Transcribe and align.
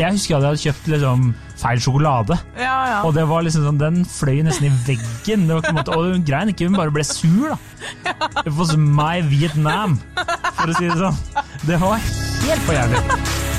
jeg 0.00 0.16
husker 0.16 0.36
at 0.36 0.42
jeg 0.42 0.50
hadde 0.50 0.62
kjøpt 0.64 0.88
liksom, 0.94 1.26
feil 1.60 1.82
sjokolade. 1.84 2.38
Ja, 2.56 2.76
ja. 2.90 3.02
Og 3.06 3.14
det 3.16 3.26
var 3.28 3.44
liksom 3.46 3.66
sånn, 3.68 3.80
den 3.80 4.00
fløy 4.08 4.40
nesten 4.46 4.70
i 4.70 4.72
veggen. 4.88 5.46
Det 5.46 5.56
var 5.56 5.62
ikke 5.64 5.74
en 5.74 5.80
måte, 5.80 5.98
og 5.98 6.10
hun 6.14 6.26
grein 6.26 6.52
ikke, 6.54 6.70
hun 6.70 6.80
bare 6.80 6.94
ble 6.94 7.06
sur, 7.06 7.52
da. 7.52 7.58
It 8.46 8.54
was 8.56 8.74
my 8.78 9.20
Vietnam, 9.28 9.98
for 10.56 10.72
å 10.72 10.78
si 10.78 10.88
det 10.88 10.98
sånn. 11.00 11.22
Det 11.68 11.80
var 11.82 12.00
helt 12.00 12.66
for 12.66 12.76
jævlig. 12.76 13.49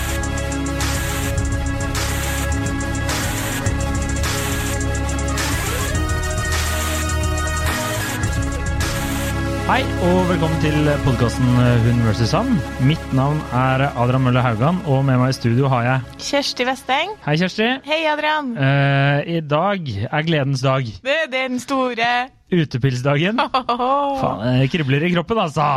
Hei, 9.71 9.85
og 10.03 10.25
velkommen 10.27 10.57
til 10.59 10.89
podkasten 11.05 11.45
Hun 11.85 12.01
vs. 12.03 12.33
han. 12.35 12.49
Mitt 12.83 13.13
navn 13.15 13.37
er 13.55 13.85
Adrian 13.87 14.25
Mølle 14.25 14.41
Haugan, 14.43 14.81
og 14.83 15.05
med 15.07 15.15
meg 15.21 15.31
i 15.31 15.37
studio 15.37 15.69
har 15.71 15.85
jeg 15.85 16.17
Kjersti 16.25 16.65
Vesteng. 16.67 17.13
Hei, 17.23 17.37
Kjersti. 17.39 17.69
Hei, 17.85 18.01
Adrian. 18.11 18.49
Uh, 18.57 19.23
I 19.23 19.39
dag 19.39 19.87
er 20.09 20.27
gledens 20.27 20.65
dag. 20.65 20.91
Det 21.07 21.15
er 21.21 21.31
den 21.31 21.63
store 21.63 22.09
Utepilsdagen. 22.51 23.39
Faen, 24.19 24.43
det 24.59 24.67
kribler 24.75 25.07
i 25.07 25.13
kroppen, 25.15 25.39
altså! 25.39 25.71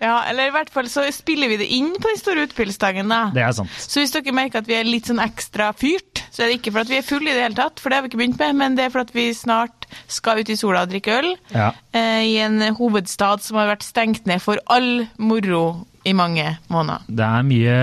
Ja, 0.00 0.22
eller 0.30 0.48
i 0.48 0.56
hvert 0.56 0.72
fall 0.72 0.88
så 0.88 1.04
spiller 1.12 1.52
vi 1.52 1.60
det 1.60 1.68
inn 1.76 1.92
på 1.92 2.08
den 2.08 2.18
store 2.20 2.48
utepilsdagen, 2.48 3.12
da. 3.12 3.26
Det 3.36 3.44
er 3.44 3.52
sant. 3.60 3.76
Så 3.84 4.00
hvis 4.00 4.16
dere 4.16 4.32
merker 4.32 4.64
at 4.64 4.72
vi 4.72 4.80
er 4.80 4.88
litt 4.88 5.12
sånn 5.12 5.20
ekstra 5.20 5.74
fyrt, 5.76 6.24
så 6.32 6.44
er 6.44 6.54
det 6.54 6.62
ikke 6.62 6.72
for 6.72 6.86
at 6.86 6.92
vi 6.92 7.02
er 7.02 7.04
fulle 7.04 7.28
i 7.28 7.36
det 7.36 7.44
hele 7.50 7.60
tatt, 7.60 7.84
for 7.84 7.92
det 7.92 8.00
har 8.00 8.08
vi 8.08 8.14
ikke 8.14 8.22
begynt 8.24 8.40
med, 8.40 8.60
men 8.64 8.80
det 8.80 8.88
er 8.88 8.96
for 8.96 9.04
at 9.04 9.12
vi 9.12 9.28
snart 9.36 9.75
skal 10.08 10.38
ut 10.40 10.48
i 10.52 10.56
sola 10.56 10.82
og 10.86 10.90
drikke 10.90 11.18
øl 11.18 11.36
Ja. 11.54 11.72
eh, 11.92 12.22
i 12.26 12.36
en 12.44 12.60
hovedstad 12.76 13.40
som 13.42 13.56
har 13.60 13.68
vært 13.76 13.82
stengt 13.86 14.26
ned 14.26 14.40
for 14.40 14.58
all 14.66 15.06
moro 15.18 15.86
i 16.06 16.12
mange 16.16 16.46
måneder. 16.72 17.06
Det 17.08 17.26
er 17.26 17.46
mye 17.46 17.76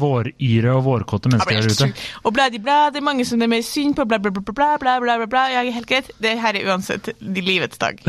våryre 0.00 0.74
og 0.74 0.84
vårkåte 0.88 1.30
mennesker 1.30 1.60
der 1.60 1.70
ute. 1.70 1.90
Og 2.24 2.34
bla, 2.34 2.48
de 2.52 2.60
bla, 2.62 2.78
det 2.90 3.00
er 3.00 3.06
mange 3.06 3.26
som 3.28 3.40
det 3.40 3.46
er 3.46 3.52
mer 3.54 3.64
synd 3.66 3.94
på, 3.98 4.06
bla, 4.10 4.18
bla, 4.22 4.32
bla, 4.34 4.42
bla, 4.42 4.70
bla, 4.80 4.96
bla, 5.04 5.16
bla, 5.22 5.28
bla. 5.30 5.44
Ja, 5.54 5.62
helt 5.66 5.88
greit. 5.90 6.10
Det 6.22 6.34
her 6.40 6.58
er 6.58 6.66
uansett 6.70 7.12
de 7.20 7.44
livets 7.44 7.78
dag. 7.80 8.00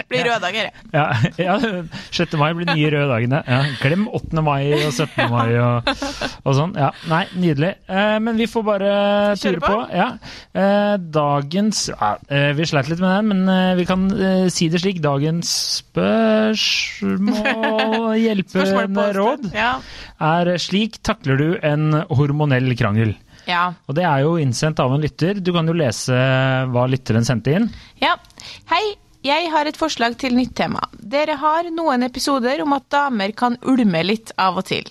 Det 0.00 0.06
blir 0.10 0.24
røde 0.26 0.40
dager, 0.42 0.62
det. 0.66 0.72
Ja, 0.90 1.04
ja, 1.38 1.54
6. 2.10 2.32
mai 2.40 2.50
blir 2.56 2.66
nye 2.72 2.90
røde 2.90 3.08
dagene. 3.12 3.42
Ja, 3.46 3.60
glem 3.82 4.08
8. 4.10 4.42
mai 4.42 4.72
og 4.74 4.92
17. 4.92 5.30
mai 5.30 5.52
og, 5.60 5.86
og 6.42 6.56
sånn. 6.56 6.74
Ja, 6.80 6.90
nei, 7.10 7.24
nydelig. 7.38 7.72
Eh, 7.86 8.16
men 8.24 8.40
vi 8.40 8.46
får 8.50 8.62
bare 8.66 8.90
ture 9.38 9.60
på. 9.62 9.70
på. 9.70 9.86
Ja. 9.94 10.08
Eh, 10.50 10.96
dagens 11.14 11.90
ja, 11.92 12.10
eh, 12.28 12.50
Vi 12.58 12.66
sleit 12.66 12.88
litt 12.90 13.02
med 13.02 13.12
den, 13.14 13.26
men 13.30 13.76
vi 13.78 13.84
kan 13.88 14.08
eh, 14.10 14.48
si 14.52 14.68
det 14.72 14.80
slik. 14.82 14.98
Dagens 15.04 15.48
spørsmål, 15.80 17.40
på 18.52 18.66
råd, 19.16 19.50
Ja. 19.54 19.80
er 20.20 20.52
slik 20.58 21.00
takler 21.02 21.36
du 21.38 21.58
en 21.62 21.92
hormonell 22.10 22.74
krangel? 22.76 23.14
ja. 23.46 23.72
Og 23.88 23.94
det 23.96 24.04
er 24.04 24.20
jo 24.22 24.36
innsendt 24.38 24.78
av 24.80 24.92
en 24.94 25.00
lytter. 25.00 25.34
Du 25.42 25.52
kan 25.52 25.66
jo 25.66 25.72
lese 25.74 26.12
hva 26.70 26.86
lytteren 26.88 27.24
sendte 27.26 27.54
inn. 27.56 27.70
Ja. 28.00 28.14
Hei, 28.70 28.94
jeg 29.20 29.50
har 29.52 29.68
et 29.68 29.76
forslag 29.76 30.14
til 30.20 30.32
nytt 30.32 30.54
tema. 30.56 30.80
Dere 30.96 31.34
har 31.40 31.66
noen 31.74 32.06
episoder 32.06 32.62
om 32.64 32.72
at 32.72 32.86
damer 32.92 33.34
kan 33.36 33.58
ulme 33.68 34.00
litt 34.06 34.32
av 34.40 34.56
og 34.62 34.64
til. 34.70 34.86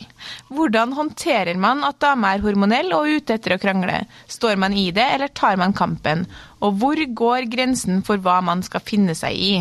Hvordan 0.53 0.94
håndterer 0.97 1.58
man 1.58 1.81
at 1.88 1.97
dame 2.03 2.30
er 2.30 2.44
hormonell 2.44 2.94
og 2.94 3.09
ute 3.09 3.39
etter 3.39 3.55
å 3.55 3.59
krangle? 3.61 4.03
Står 4.30 4.59
man 4.61 4.75
i 4.77 4.89
det, 4.94 5.08
eller 5.16 5.33
tar 5.33 5.58
man 5.58 5.73
kampen? 5.73 6.27
Og 6.61 6.77
hvor 6.77 7.02
går 7.23 7.49
grensen 7.49 8.03
for 8.05 8.21
hva 8.21 8.38
man 8.45 8.61
skal 8.66 8.86
finne 8.86 9.17
seg 9.17 9.33
i? 9.33 9.53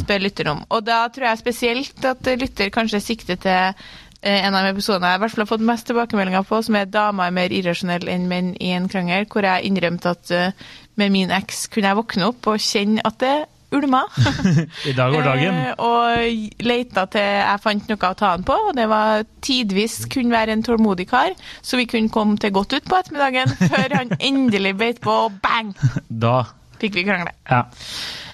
Spør 0.00 0.24
lytter 0.24 0.52
om. 0.54 0.64
Og 0.72 0.86
da 0.88 1.04
tror 1.12 1.28
jeg 1.28 1.42
spesielt 1.42 2.08
at 2.08 2.32
lytter 2.40 2.72
kanskje 2.72 3.04
sikter 3.04 3.40
til 3.44 3.74
eh, 4.22 4.40
en 4.40 4.56
av 4.56 4.70
episodene 4.70 5.12
jeg 5.12 5.20
i 5.20 5.24
hvert 5.26 5.34
fall 5.34 5.44
har 5.44 5.52
fått 5.52 5.68
mest 5.68 5.90
tilbakemeldinger 5.90 6.48
på, 6.48 6.62
som 6.64 6.80
er 6.80 6.88
'Dama 6.88 7.26
er 7.26 7.36
mer 7.36 7.52
irrasjonell 7.52 8.08
enn 8.08 8.28
menn 8.30 8.54
i 8.56 8.72
en 8.72 8.88
krangel', 8.88 9.28
hvor 9.28 9.44
jeg 9.44 9.68
innrømte 9.68 10.16
at 10.16 10.30
eh, 10.30 10.52
med 10.96 11.12
min 11.12 11.30
eks 11.30 11.66
kunne 11.72 11.92
jeg 11.92 12.00
våkne 12.00 12.28
opp 12.32 12.46
og 12.46 12.62
kjenne 12.62 13.04
at 13.04 13.18
det 13.20 13.36
ulma. 13.76 14.02
I 14.90 14.94
dag 14.96 15.14
var 15.14 15.26
dagen. 15.26 15.60
Eh, 15.66 15.82
og 15.82 16.64
leita 16.66 17.06
til 17.12 17.26
jeg 17.26 17.62
fant 17.64 17.92
noe 17.92 18.10
å 18.10 18.18
ta 18.18 18.32
han 18.36 18.46
på, 18.46 18.56
og 18.70 18.72
det 18.78 18.88
var 18.90 19.26
tidvis 19.44 20.02
kunne 20.12 20.34
være 20.34 20.56
en 20.56 20.64
tålmodig 20.66 21.08
kar, 21.10 21.36
så 21.62 21.80
vi 21.80 21.88
kunne 21.90 22.12
komme 22.12 22.38
til 22.40 22.54
godt 22.54 22.76
ut 22.78 22.88
på 22.88 22.98
ettermiddagen, 23.02 23.54
før 23.72 23.96
han 23.98 24.16
endelig 24.20 24.76
beit 24.80 25.00
på, 25.04 25.22
og 25.28 25.38
bang, 25.44 25.72
Da 26.08 26.42
fikk 26.82 26.96
vi 26.98 27.06
krangle. 27.06 27.30
Ja. 27.46 27.64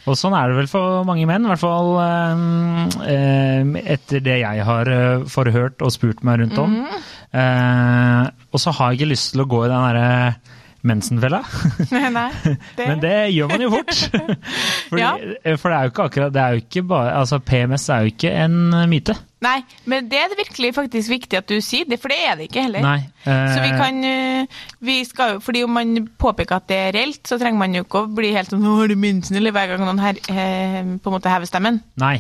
Og 0.09 0.17
sånn 0.17 0.33
er 0.33 0.49
det 0.49 0.57
vel 0.63 0.71
for 0.71 1.03
mange 1.05 1.27
menn, 1.29 1.45
i 1.45 1.51
hvert 1.51 1.61
fall 1.61 1.91
eh, 2.01 2.45
eh, 3.13 3.73
etter 3.95 4.23
det 4.25 4.39
jeg 4.41 4.65
har 4.65 4.89
eh, 4.89 5.27
forhørt 5.29 5.85
og 5.85 5.93
spurt 5.93 6.23
meg 6.25 6.41
rundt 6.41 6.61
om. 6.63 6.79
Eh, 7.29 8.23
og 8.49 8.63
så 8.63 8.73
har 8.79 8.93
jeg 8.95 9.03
ikke 9.03 9.13
lyst 9.13 9.35
til 9.35 9.45
å 9.45 9.49
gå 9.51 9.67
i 9.67 9.69
den 9.69 9.85
derre 9.85 10.09
mensenfella, 10.87 11.41
Nei, 11.91 12.29
det, 12.79 12.85
men 12.87 13.01
det 13.03 13.15
gjør 13.35 13.49
man 13.51 13.63
jo 13.65 13.71
fort. 13.73 13.95
Fordi, 14.91 15.01
Ja. 15.03 15.11
eh, 15.43 15.57
For 15.59 15.71
det 15.73 15.79
er 15.79 15.89
jo 15.89 15.91
ikke 15.91 16.05
akkurat 16.07 16.33
Det 16.33 16.43
er 16.43 16.53
jo 16.55 16.61
ikke 16.63 16.83
bare 16.89 17.17
Altså, 17.19 17.39
PMS 17.43 17.89
er 17.91 18.05
jo 18.05 18.13
ikke 18.13 18.31
en 18.45 18.55
myte. 18.89 19.17
Nei, 19.43 19.57
men 19.87 20.07
det 20.11 20.19
er 20.19 20.31
det 20.33 20.39
virkelig 20.41 20.71
faktisk 20.75 21.11
viktig 21.13 21.39
at 21.39 21.47
du 21.51 21.59
sier 21.63 21.85
det, 21.87 22.01
for 22.03 22.11
det 22.11 22.17
er 22.27 22.39
det 22.41 22.49
ikke 22.49 22.63
heller. 22.67 22.83
Nei. 22.83 22.97
eh, 23.27 23.53
Så 23.55 23.61
vi 23.63 23.69
kan 23.79 24.01
eh, 24.05 24.63
vi 24.83 24.97
skal 25.07 25.37
jo, 25.37 25.43
fordi 25.45 25.63
om 25.67 25.71
man 25.79 25.93
påpeker 26.19 26.57
at 26.59 26.67
det 26.71 26.79
er 26.89 26.97
reelt, 26.97 27.21
så 27.27 27.39
trenger 27.39 27.59
man 27.61 27.75
jo 27.79 27.85
ikke 27.87 28.03
å 28.03 28.09
bli 28.15 28.33
helt 28.35 28.51
sånn 28.51 28.63
'Nå 28.65 28.79
har 28.81 28.89
du 28.91 28.97
mensen', 28.99 29.37
eller 29.39 29.55
hver 29.55 29.69
gang 29.75 29.85
noen 29.87 30.03
her 30.03 30.19
eh, 30.31 30.83
på 30.99 31.07
en 31.11 31.15
måte 31.19 31.31
hever 31.31 31.47
stemmen. 31.47 31.79
Nei, 32.03 32.17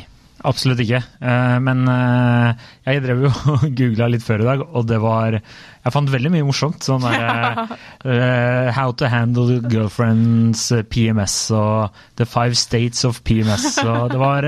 absolutt 0.46 0.78
ikke. 0.84 1.02
Eh, 1.20 1.58
Men 1.58 1.82
eh, 1.90 2.54
jeg 2.86 3.02
drev 3.02 3.22
jo 3.26 3.32
og 3.54 3.66
googla 3.74 4.06
litt 4.14 4.22
før 4.22 4.40
i 4.46 4.48
dag, 4.52 4.62
og 4.70 4.86
det 4.86 5.00
var 5.02 5.40
Jeg 5.88 5.94
fant 5.94 6.10
veldig 6.12 6.30
mye 6.34 6.44
morsomt. 6.44 6.84
Sånn 6.84 7.00
der 7.00 7.62
uh, 7.64 8.68
How 8.76 8.92
to 9.00 9.08
handle 9.08 9.62
girlfriends 9.72 10.66
eh, 10.76 10.82
PMS 10.84 11.36
og 11.56 11.94
The 12.20 12.26
five 12.28 12.58
states 12.60 13.06
of 13.08 13.22
PMS. 13.24 13.78
Og 13.86 14.10
det 14.12 14.18
var, 14.20 14.44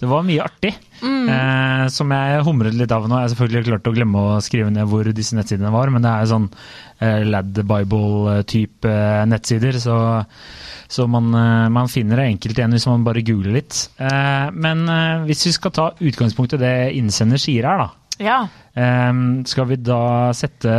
det 0.00 0.08
var 0.08 0.24
mye 0.24 0.46
artig. 0.46 0.72
eh, 1.04 1.84
som 1.92 2.14
jeg 2.16 2.46
humret 2.48 2.78
litt 2.78 2.94
av 2.96 3.04
nå. 3.04 3.18
Jeg 3.18 3.28
har 3.28 3.32
selvfølgelig 3.34 3.68
klart 3.68 3.90
å 3.90 3.94
glemme 3.98 4.24
å 4.24 4.40
skrive 4.44 4.72
ned 4.72 4.88
hvor 4.88 5.12
disse 5.12 5.36
nettsidene 5.36 5.72
var, 5.74 5.92
men 5.92 6.04
det 6.06 6.14
er 6.14 6.30
sånn 6.32 6.48
uh, 6.48 7.20
Lad 7.28 7.60
Bible-type 7.60 8.96
nettsider. 9.28 9.80
så 9.82 10.00
så 10.90 11.04
man, 11.06 11.28
man 11.70 11.86
finner 11.86 12.18
det 12.18 12.24
enkelt 12.32 12.58
igjen 12.58 12.72
hvis 12.74 12.88
man 12.90 13.04
bare 13.06 13.22
googler 13.22 13.52
litt. 13.60 13.76
Men 14.02 14.80
hvis 15.28 15.44
vi 15.46 15.52
skal 15.54 15.70
ta 15.76 15.84
utgangspunkt 16.02 16.56
i 16.56 16.58
det 16.58 16.72
innsender 16.98 17.38
sier 17.38 17.68
her, 17.68 17.84
da. 17.84 18.16
Ja. 18.18 18.40
Eh, 18.74 19.12
Skal 19.50 19.68
vi 19.70 19.80
da 19.82 20.30
sette 20.36 20.72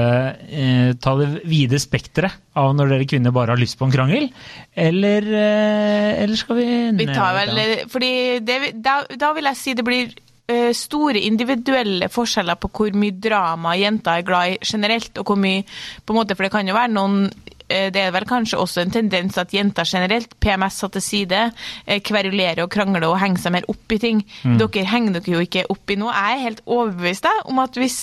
eh, 0.47 0.93
Ta 1.01 1.15
det 1.19 1.29
vide 1.49 1.79
spekteret 1.81 2.55
av 2.59 2.73
når 2.75 2.95
dere 2.95 3.07
kvinner 3.07 3.35
bare 3.35 3.55
har 3.55 3.61
lyst 3.61 3.79
på 3.79 3.87
en 3.87 3.93
krangel? 3.93 4.27
Eller, 4.75 5.27
eh, 5.27 6.23
eller 6.23 6.39
skal 6.39 6.59
vi 6.59 6.67
Vi 6.99 7.07
tar 7.11 7.37
vel 7.39 7.63
Fordi 7.91 8.13
det, 8.45 8.59
da, 8.83 9.01
da 9.15 9.31
vil 9.37 9.51
jeg 9.51 9.59
si 9.61 9.77
det 9.77 9.87
blir 9.87 10.11
eh, 10.51 10.71
store 10.75 11.21
individuelle 11.27 12.09
forskjeller 12.11 12.59
på 12.61 12.71
hvor 12.75 12.97
mye 12.97 13.17
drama 13.21 13.75
jenter 13.79 14.19
er 14.19 14.27
glad 14.27 14.55
i 14.55 14.59
generelt, 14.73 15.17
og 15.17 15.31
hvor 15.31 15.39
mye 15.39 15.63
på 16.05 16.13
en 16.13 16.21
måte, 16.21 16.35
For 16.35 16.47
det 16.47 16.53
kan 16.53 16.67
jo 16.67 16.77
være 16.77 16.93
noen 16.93 17.25
eh, 17.27 17.60
det 17.93 18.03
er 18.03 18.13
vel 18.15 18.27
kanskje 18.29 18.59
også 18.61 18.83
en 18.83 18.93
tendens 18.93 19.39
at 19.41 19.53
jenter 19.55 19.87
generelt, 19.87 20.35
PMS 20.43 20.81
satt 20.81 20.95
til 20.97 21.05
side, 21.05 21.41
eh, 21.85 22.01
kverulerer 22.03 22.63
og 22.65 22.71
krangler 22.73 23.07
og 23.09 23.19
henger 23.21 23.45
seg 23.45 23.55
mer 23.57 23.67
opp 23.71 23.95
i 23.95 23.99
ting. 24.01 24.21
Dere 24.43 24.85
henger 24.91 25.17
dere 25.19 25.35
jo 25.35 25.43
ikke 25.45 25.67
opp 25.71 25.91
i 25.91 25.99
noe. 25.99 26.13
Jeg 26.15 26.37
er 26.37 26.45
helt 26.47 26.63
overbevist 26.65 27.29
om 27.45 27.61
at 27.63 27.79
hvis, 27.79 27.97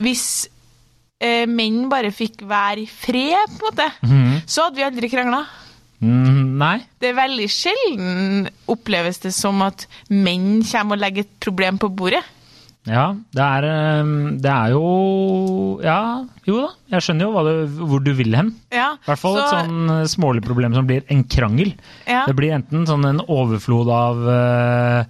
hvis 0.00 0.26
eh, 1.20 1.44
menn 1.50 1.86
bare 1.92 2.14
fikk 2.14 2.46
være 2.48 2.84
i 2.84 2.90
fred, 2.90 3.56
på 3.58 3.60
en 3.60 3.68
måte, 3.70 4.42
så 4.46 4.66
hadde 4.66 4.80
vi 4.80 4.88
aldri 4.88 5.12
krangla. 5.12 5.44
Mm, 6.00 6.56
nei. 6.60 6.76
Det 7.00 7.08
er 7.10 7.16
veldig 7.16 7.46
sjelden 7.48 8.48
oppleves 8.68 9.22
det 9.22 9.32
som 9.34 9.62
at 9.64 9.86
menn 10.12 10.60
kommer 10.68 10.98
og 10.98 11.04
legger 11.06 11.24
et 11.24 11.38
problem 11.40 11.80
på 11.80 11.88
bordet. 11.96 12.24
Ja, 12.86 13.06
det 13.34 13.42
er, 13.42 13.64
eh, 13.66 14.10
det 14.42 14.50
er 14.52 14.74
jo 14.76 15.80
Ja, 15.82 16.24
jo 16.46 16.60
da. 16.62 16.68
Jeg 16.94 17.02
skjønner 17.02 17.26
jo 17.26 17.42
du, 17.46 17.80
hvor 17.90 18.04
du 18.04 18.12
vil 18.14 18.36
hen. 18.38 18.52
Ja, 18.70 18.92
I 18.94 19.08
hvert 19.08 19.22
fall 19.22 19.40
et 19.40 19.50
sånn 19.50 19.90
eh, 19.90 20.04
smålig 20.10 20.44
problem 20.46 20.74
som 20.76 20.86
blir 20.86 21.02
en 21.12 21.24
krangel. 21.26 21.74
Ja. 22.06 22.24
Det 22.28 22.36
blir 22.38 22.54
enten 22.54 22.86
sånn 22.86 23.04
en 23.08 23.20
overflod 23.26 23.90
av, 23.90 24.22
eh, 24.30 25.04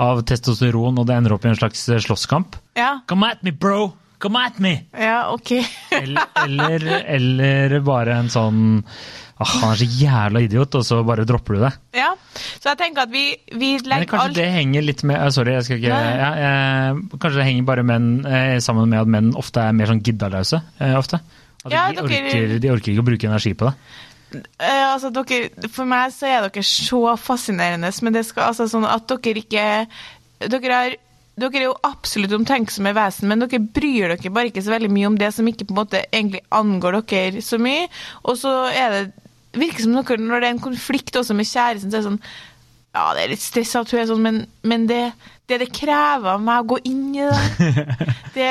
av 0.00 0.22
testosteron, 0.26 0.98
og 0.98 1.06
det 1.06 1.16
ender 1.20 1.36
opp 1.36 1.46
i 1.46 1.52
en 1.52 1.58
slags 1.60 1.86
eh, 1.88 2.02
slåsskamp. 2.02 2.58
Ja, 2.78 2.98
Come 3.06 3.30
at 3.30 3.42
me, 3.46 3.52
bro! 3.54 3.92
Come 4.20 4.42
at 4.44 4.58
me! 4.60 4.74
ja 5.00 5.30
ok. 5.32 5.50
Eller, 6.00 6.28
eller, 6.44 7.04
eller 7.16 7.80
bare 7.84 8.14
en 8.20 8.28
sånn 8.32 8.60
ah, 9.40 9.50
Han 9.62 9.72
er 9.72 9.78
så 9.80 9.86
jævla 9.88 10.42
idiot, 10.44 10.74
og 10.78 10.84
så 10.86 10.98
bare 11.08 11.24
dropper 11.28 11.56
du 11.56 11.62
det. 11.64 11.70
ja, 11.98 12.10
Så 12.60 12.68
jeg 12.70 12.78
tenker 12.82 13.06
at 13.06 13.12
vi, 13.14 13.22
vi 13.54 13.70
Men 13.80 14.04
kanskje 14.08 14.26
alt 14.26 14.36
det 14.38 14.46
henger 14.54 14.84
litt 14.84 15.02
med 15.08 15.16
eh, 15.18 15.30
Sorry, 15.34 15.54
jeg 15.56 15.66
skal 15.68 15.80
ikke 15.80 16.02
ja, 16.20 16.30
eh, 16.48 17.00
Kanskje 17.16 17.40
det 17.40 17.48
henger 17.48 17.66
bare 17.72 17.86
menn, 17.88 18.10
eh, 18.28 18.58
sammen 18.64 18.88
med 18.92 19.00
at 19.02 19.10
menn 19.16 19.32
ofte 19.40 19.64
er 19.64 19.76
mer 19.80 19.88
sånn 19.90 20.02
giddaløse. 20.04 20.60
Eh, 20.78 20.94
ofte. 21.00 21.20
At 21.64 21.72
Ja, 21.74 21.86
de, 21.92 22.00
dere- 22.04 22.30
orker, 22.30 22.54
de 22.60 22.70
orker 22.76 22.92
ikke 22.94 23.02
å 23.04 23.08
bruke 23.10 23.28
energi 23.32 23.52
på 23.56 23.68
det. 23.68 23.74
Eh, 24.62 24.84
altså, 24.92 25.10
dere, 25.10 25.68
For 25.74 25.88
meg 25.90 26.12
så 26.14 26.28
er 26.30 26.44
dere 26.46 26.62
så 26.64 27.00
fascinerende, 27.18 27.90
men 28.06 28.14
det 28.14 28.22
skal 28.28 28.52
altså 28.52 28.68
sånn 28.70 28.86
at 28.88 29.08
dere 29.10 29.42
ikke 29.42 29.64
Dere 30.40 30.76
har 30.76 30.94
dere 31.40 31.62
er 31.62 31.66
jo 31.68 31.78
absolutt 31.86 32.34
omtenksomme 32.36 32.92
vesen, 32.96 33.28
men 33.30 33.42
dere 33.44 33.62
bryr 33.62 34.12
dere 34.14 34.32
bare 34.34 34.50
ikke 34.52 34.64
så 34.66 34.74
veldig 34.74 34.92
mye 34.92 35.08
om 35.10 35.18
det 35.20 35.32
som 35.36 35.48
ikke 35.48 35.66
på 35.68 35.74
en 35.74 35.80
måte 35.82 36.04
egentlig 36.10 36.44
angår 36.54 37.00
dere 37.10 37.42
så 37.44 37.58
mye. 37.62 37.88
Og 38.24 38.38
så 38.40 38.54
er 38.70 38.94
det 38.96 39.02
virker 39.60 39.82
som 39.82 39.96
dere, 39.98 40.20
når 40.22 40.40
det 40.40 40.48
er 40.48 40.56
en 40.56 40.62
konflikt 40.62 41.16
også 41.18 41.34
med 41.34 41.48
kjæresten, 41.48 41.90
så 41.90 41.98
er 41.98 42.04
det 42.04 42.08
sånn 42.10 42.22
Ja, 42.90 43.04
det 43.14 43.22
er 43.22 43.30
litt 43.30 43.42
stress 43.42 43.76
at 43.78 43.90
hun 43.92 44.00
er 44.02 44.08
sånn, 44.10 44.22
men, 44.24 44.40
men 44.66 44.86
det, 44.90 45.02
det 45.50 45.60
det 45.62 45.68
krever 45.74 46.32
av 46.32 46.40
meg 46.42 46.64
å 46.64 46.72
gå 46.72 46.80
inn 46.90 47.04
i 47.14 47.28
det, 47.28 47.84
det 48.38 48.48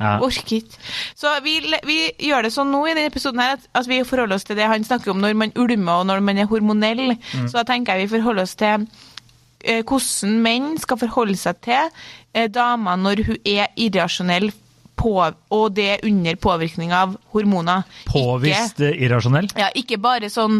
Ja. 0.00 0.14
Orker 0.24 0.56
ikke. 0.56 0.78
Så 1.12 1.28
vi, 1.44 1.58
vi 1.84 1.98
gjør 2.24 2.46
det 2.46 2.50
sånn 2.54 2.70
nå 2.72 2.78
i 2.88 2.94
denne 2.94 3.10
episoden 3.10 3.42
her 3.42 3.58
at, 3.58 3.66
at 3.76 3.84
vi 3.84 3.98
forholder 4.08 4.38
oss 4.38 4.46
til 4.48 4.56
det 4.56 4.64
han 4.70 4.86
snakker 4.86 5.12
om 5.12 5.20
når 5.20 5.34
man 5.36 5.52
ulmer 5.60 6.00
og 6.00 6.06
når 6.08 6.22
man 6.24 6.40
er 6.40 6.48
hormonell. 6.48 7.18
Så 7.44 7.58
da 7.58 7.66
tenker 7.68 7.98
jeg 8.00 8.08
vi 8.08 8.14
forholder 8.14 8.48
oss 8.48 8.56
til 8.56 8.86
hvordan 9.60 10.40
menn 10.44 10.72
skal 10.80 11.00
forholde 11.00 11.38
seg 11.38 11.60
til 11.66 11.88
eh, 12.32 12.48
damer 12.52 13.00
når 13.00 13.24
hun 13.28 13.40
er 13.44 13.70
irrasjonell, 13.76 14.50
på, 15.00 15.16
og 15.24 15.66
det 15.72 15.86
er 15.94 16.02
under 16.04 16.36
påvirkning 16.36 16.90
av 16.92 17.14
hormoner. 17.32 17.86
Påvist 18.04 18.82
ikke, 18.82 18.96
irrasjonell. 19.06 19.46
Ja, 19.56 19.70
ikke 19.72 19.96
bare 19.96 20.28
sånn 20.28 20.58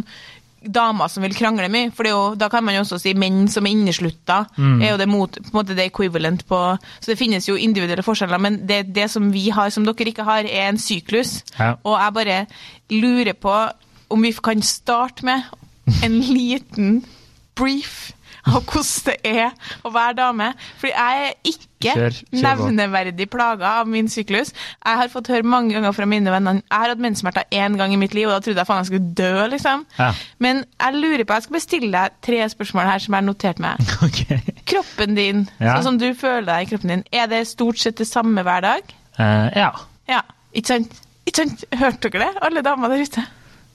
damer 0.61 1.09
som 1.09 1.25
vil 1.25 1.35
krangle 1.37 1.71
mye, 1.73 1.89
for 1.97 2.05
det 2.05 2.13
jo, 2.13 2.23
da 2.37 2.51
kan 2.53 2.65
man 2.65 2.77
jo 2.77 2.83
også 2.85 2.99
si 3.01 3.15
menn 3.17 3.47
som 3.53 3.67
er 3.67 3.75
inneslutta. 3.77 4.43
er 4.85 4.91
jo 4.93 4.99
det 5.01 5.09
mot, 5.09 5.33
på 5.33 5.53
en 5.53 5.57
måte 5.57 5.77
det 5.77 5.87
equivalent 5.89 6.45
på 6.49 6.59
Så 7.01 7.13
det 7.13 7.19
finnes 7.19 7.49
jo 7.49 7.57
individuelle 7.57 8.05
forskjeller, 8.05 8.39
men 8.39 8.61
det, 8.69 8.83
det 8.95 9.09
som 9.11 9.31
vi 9.33 9.49
har 9.51 9.71
som 9.73 9.85
dere 9.89 10.13
ikke 10.13 10.27
har, 10.29 10.45
er 10.45 10.69
en 10.69 10.81
syklus. 10.81 11.43
Ja. 11.59 11.75
Og 11.85 11.97
jeg 11.97 12.17
bare 12.17 12.39
lurer 12.91 13.33
på 13.33 13.57
om 14.11 14.23
vi 14.23 14.33
kan 14.33 14.63
starte 14.63 15.25
med 15.25 15.43
en 16.05 16.21
liten 16.21 17.05
brief 17.57 18.13
av 18.47 18.63
hvordan 18.65 19.07
det 19.07 19.17
er 19.25 19.51
å 19.85 19.93
være 19.95 20.17
dame. 20.19 20.53
Fordi 20.81 20.93
jeg 20.95 21.27
er 21.27 21.35
ikke 21.53 21.67
Kjør, 21.81 22.17
kjør 22.37 22.59
nevneverdig 22.77 23.25
plaga 23.33 23.69
av 23.81 23.87
min 23.89 24.09
syklus. 24.13 24.51
Jeg 24.85 24.99
har 25.01 25.09
fått 25.09 25.31
høre 25.33 25.47
mange 25.49 25.73
ganger 25.73 25.95
fra 25.97 26.05
mine 26.05 26.29
venner 26.29 26.59
Jeg 26.59 26.75
har 26.75 26.93
hatt 26.93 27.01
menssmerter 27.01 27.47
én 27.57 27.79
gang 27.81 27.95
i 27.95 27.97
mitt 27.97 28.13
liv, 28.13 28.29
og 28.29 28.35
da 28.35 28.43
trodde 28.45 28.61
jeg 28.61 28.69
faen 28.69 28.83
jeg 28.83 28.91
skulle 28.91 29.15
dø, 29.17 29.47
liksom. 29.55 29.87
Ja. 29.97 30.11
Men 30.45 30.61
jeg 30.77 30.99
lurer 31.01 31.25
på, 31.25 31.39
jeg 31.39 31.47
skal 31.47 31.57
bestille 31.57 31.91
deg 31.95 32.19
tre 32.29 32.43
spørsmål 32.53 32.91
her 32.91 33.01
som 33.01 33.17
jeg 33.17 33.23
har 33.23 33.29
notert 33.31 33.63
meg. 33.65 33.81
Okay. 34.11 34.41
Kroppen 34.69 35.15
din, 35.17 35.47
Ja. 35.61 35.79
sånn 35.79 35.87
som 35.89 35.99
du 36.01 36.11
føler 36.15 36.45
deg 36.51 36.67
i 36.67 36.71
kroppen 36.75 36.93
din, 36.93 37.05
er 37.17 37.27
det 37.33 37.47
stort 37.49 37.81
sett 37.81 37.97
det 38.01 38.07
samme 38.09 38.45
hver 38.45 38.61
dag? 38.65 38.93
Uh, 39.17 39.49
ja. 39.57 39.71
Ja, 40.11 40.21
ikke 40.53 40.75
sant? 40.75 41.01
Ikke 41.29 41.45
sant? 41.47 41.65
Hørte 41.81 42.11
dere 42.13 42.29
det, 42.29 42.43
alle 42.45 42.63
damer 42.67 42.93
der 42.93 43.05
ute? 43.09 43.25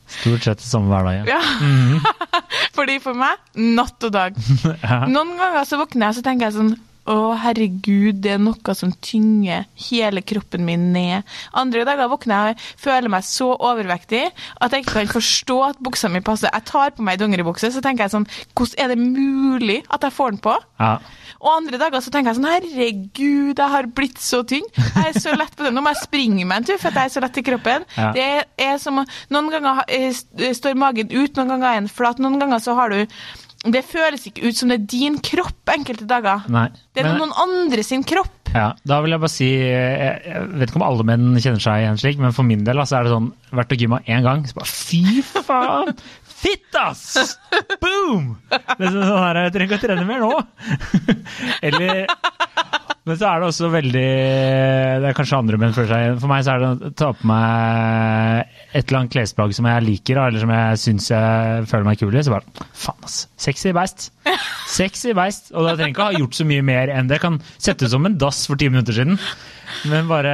Stort 0.08 0.44
sett 0.46 0.62
det 0.62 0.68
samme 0.68 0.92
hver 0.92 1.08
dag. 1.08 1.30
Ja. 1.30 1.40
Ja. 1.42 2.14
Fordi 2.78 3.00
for 3.04 3.18
meg, 3.18 3.40
natt 3.58 4.04
og 4.06 4.12
dag. 4.16 4.36
Ja. 4.86 5.06
Noen 5.10 5.36
ganger 5.40 5.66
så 5.68 5.80
våkner 5.82 6.10
jeg 6.12 6.20
så 6.20 6.26
tenker 6.26 6.50
jeg 6.50 6.58
sånn 6.58 6.76
å, 7.12 7.36
herregud, 7.38 8.18
det 8.26 8.32
er 8.36 8.40
noe 8.42 8.74
som 8.78 8.90
tynger 9.06 9.66
hele 9.90 10.24
kroppen 10.26 10.64
min 10.66 10.88
ned. 10.96 11.22
Andre 11.54 11.84
dager 11.86 12.10
våkner 12.10 12.50
jeg 12.52 12.56
og 12.58 12.64
føler 12.86 13.12
meg 13.14 13.28
så 13.28 13.52
overvektig 13.54 14.24
at 14.32 14.74
jeg 14.74 14.86
ikke 14.86 14.96
kan 15.04 15.12
forstå 15.14 15.58
at 15.68 15.84
buksa 15.86 16.10
mi 16.10 16.24
passer. 16.26 16.50
Jeg 16.54 16.66
tar 16.72 16.96
på 16.98 17.06
meg 17.06 17.20
dongeribukse, 17.22 17.70
så 17.76 17.84
tenker 17.86 18.08
jeg 18.08 18.16
sånn 18.16 18.26
Hvordan 18.58 18.82
er 18.82 18.94
det 18.96 18.98
mulig 19.06 19.78
at 19.94 20.08
jeg 20.08 20.16
får 20.18 20.34
den 20.36 20.42
på? 20.48 20.56
Ja. 20.82 20.96
Og 21.46 21.52
andre 21.52 21.78
dager 21.78 22.02
så 22.02 22.10
tenker 22.14 22.32
jeg 22.34 22.40
sånn 22.40 22.50
Herregud, 22.50 23.60
jeg 23.62 23.70
har 23.76 23.90
blitt 23.94 24.18
så 24.24 24.42
tynn. 24.48 24.66
Jeg 24.76 25.12
er 25.12 25.20
så 25.22 25.36
lett 25.38 25.54
på 25.56 25.66
det. 25.68 25.74
Nå 25.76 25.84
må 25.86 25.92
jeg 25.94 26.02
springe 26.08 26.46
meg 26.48 26.64
en 26.64 26.68
tur, 26.72 26.80
for 26.82 26.90
at 26.90 26.98
jeg 27.04 27.12
er 27.12 27.16
så 27.20 27.24
lett 27.26 27.38
i 27.42 27.46
kroppen. 27.46 27.86
Ja. 28.00 28.10
Det 28.16 28.28
er 28.66 28.78
som 28.82 28.98
Noen 29.30 29.50
ganger 29.54 29.84
eh, 29.92 30.10
st- 30.16 30.54
står 30.58 30.78
magen 30.80 31.12
ut, 31.14 31.36
noen 31.38 31.52
ganger 31.54 31.68
er 31.76 31.82
den 31.84 31.92
flat, 31.92 32.18
noen 32.24 32.40
ganger 32.42 32.62
så 32.64 32.74
har 32.78 32.94
du 32.94 33.02
Det 33.72 33.82
føles 33.88 34.26
ikke 34.30 34.46
ut 34.46 34.58
som 34.58 34.70
det 34.70 34.76
er 34.82 34.88
din 34.92 35.16
kropp 35.26 35.72
enkelte 35.74 36.06
dager. 36.10 36.44
Nei. 36.54 36.68
Det 36.94 37.02
er 37.04 37.10
Men- 37.10 37.18
noen 37.24 37.34
andre 37.42 37.84
sin 37.84 38.04
kropp. 38.04 38.32
Ja, 38.56 38.70
da 38.88 39.02
vil 39.04 39.12
jeg 39.12 39.20
bare 39.20 39.30
si 39.34 39.48
Jeg 39.52 40.22
jeg 40.24 40.44
vet 40.56 40.70
ikke 40.70 40.78
om 40.80 40.86
alle 40.88 41.04
menn 41.04 41.34
kjenner 41.44 41.60
seg 41.60 41.82
igjen 41.84 41.98
slik, 42.00 42.20
men 42.24 42.32
for 42.32 42.44
min 42.48 42.64
del 42.64 42.78
altså, 42.80 43.00
er 43.00 43.04
det 43.04 43.12
sånn 43.12 43.34
Vært 43.52 43.74
og 43.74 43.82
gymma 43.82 44.00
én 44.08 44.24
gang, 44.24 44.46
så 44.48 44.56
bare 44.56 44.70
fy 44.70 45.22
faen! 45.44 45.92
Fitt, 46.46 46.76
ass! 46.78 47.36
Boom! 47.82 48.38
Det 48.52 48.86
er 48.86 48.92
sånn 48.92 49.18
her, 49.18 49.40
Jeg 49.48 49.54
trenger 49.56 49.66
ikke 49.66 49.80
å 49.80 49.84
trene 49.88 50.06
mer 50.06 50.20
nå. 50.20 50.44
Eller 51.66 52.06
Men 53.06 53.18
så 53.20 53.28
er 53.30 53.42
det 53.42 53.48
også 53.52 53.68
veldig 53.70 54.06
Det 55.04 55.10
er 55.10 55.18
kanskje 55.18 55.38
andre 55.38 55.60
menn 55.62 55.76
føler 55.76 55.92
seg 55.92 56.04
igjen. 56.06 56.22
For 56.24 56.32
meg 56.32 56.46
så 56.46 56.56
er 56.56 56.64
det 56.64 56.70
å 56.72 56.92
ta 56.98 57.10
på 57.14 57.28
meg 57.30 58.56
et 58.76 58.82
eller 58.88 59.00
annet 59.00 59.14
klesplagg 59.14 59.54
som 59.56 59.68
jeg 59.70 59.86
liker, 59.86 60.20
eller 60.24 60.42
som 60.42 60.54
jeg 60.56 60.80
syns 60.82 61.10
jeg 61.14 61.68
føler 61.70 61.86
meg 61.86 62.02
kul 62.02 62.18
i. 62.18 62.24
Så 62.26 62.34
bare 62.34 62.66
faen, 62.74 63.06
ass. 63.06 63.20
Sexy 63.46 63.76
beist. 63.78 64.10
Sexy 64.78 65.14
beist. 65.18 65.54
Og 65.54 65.68
da 65.70 65.76
trenger 65.76 65.92
jeg 65.92 65.96
ikke 65.96 66.10
ha 66.10 66.24
gjort 66.24 66.40
så 66.40 66.48
mye 66.50 66.66
mer 66.66 66.94
enn 66.96 67.12
det. 67.12 67.22
Kan 67.22 67.38
sette 67.56 67.86
ut 67.86 67.94
som 67.94 68.10
en 68.10 68.18
dass 68.22 68.42
for 68.50 68.58
ti 68.60 68.72
minutter 68.74 68.98
siden. 68.98 69.22
Men 69.90 70.08
bare 70.10 70.34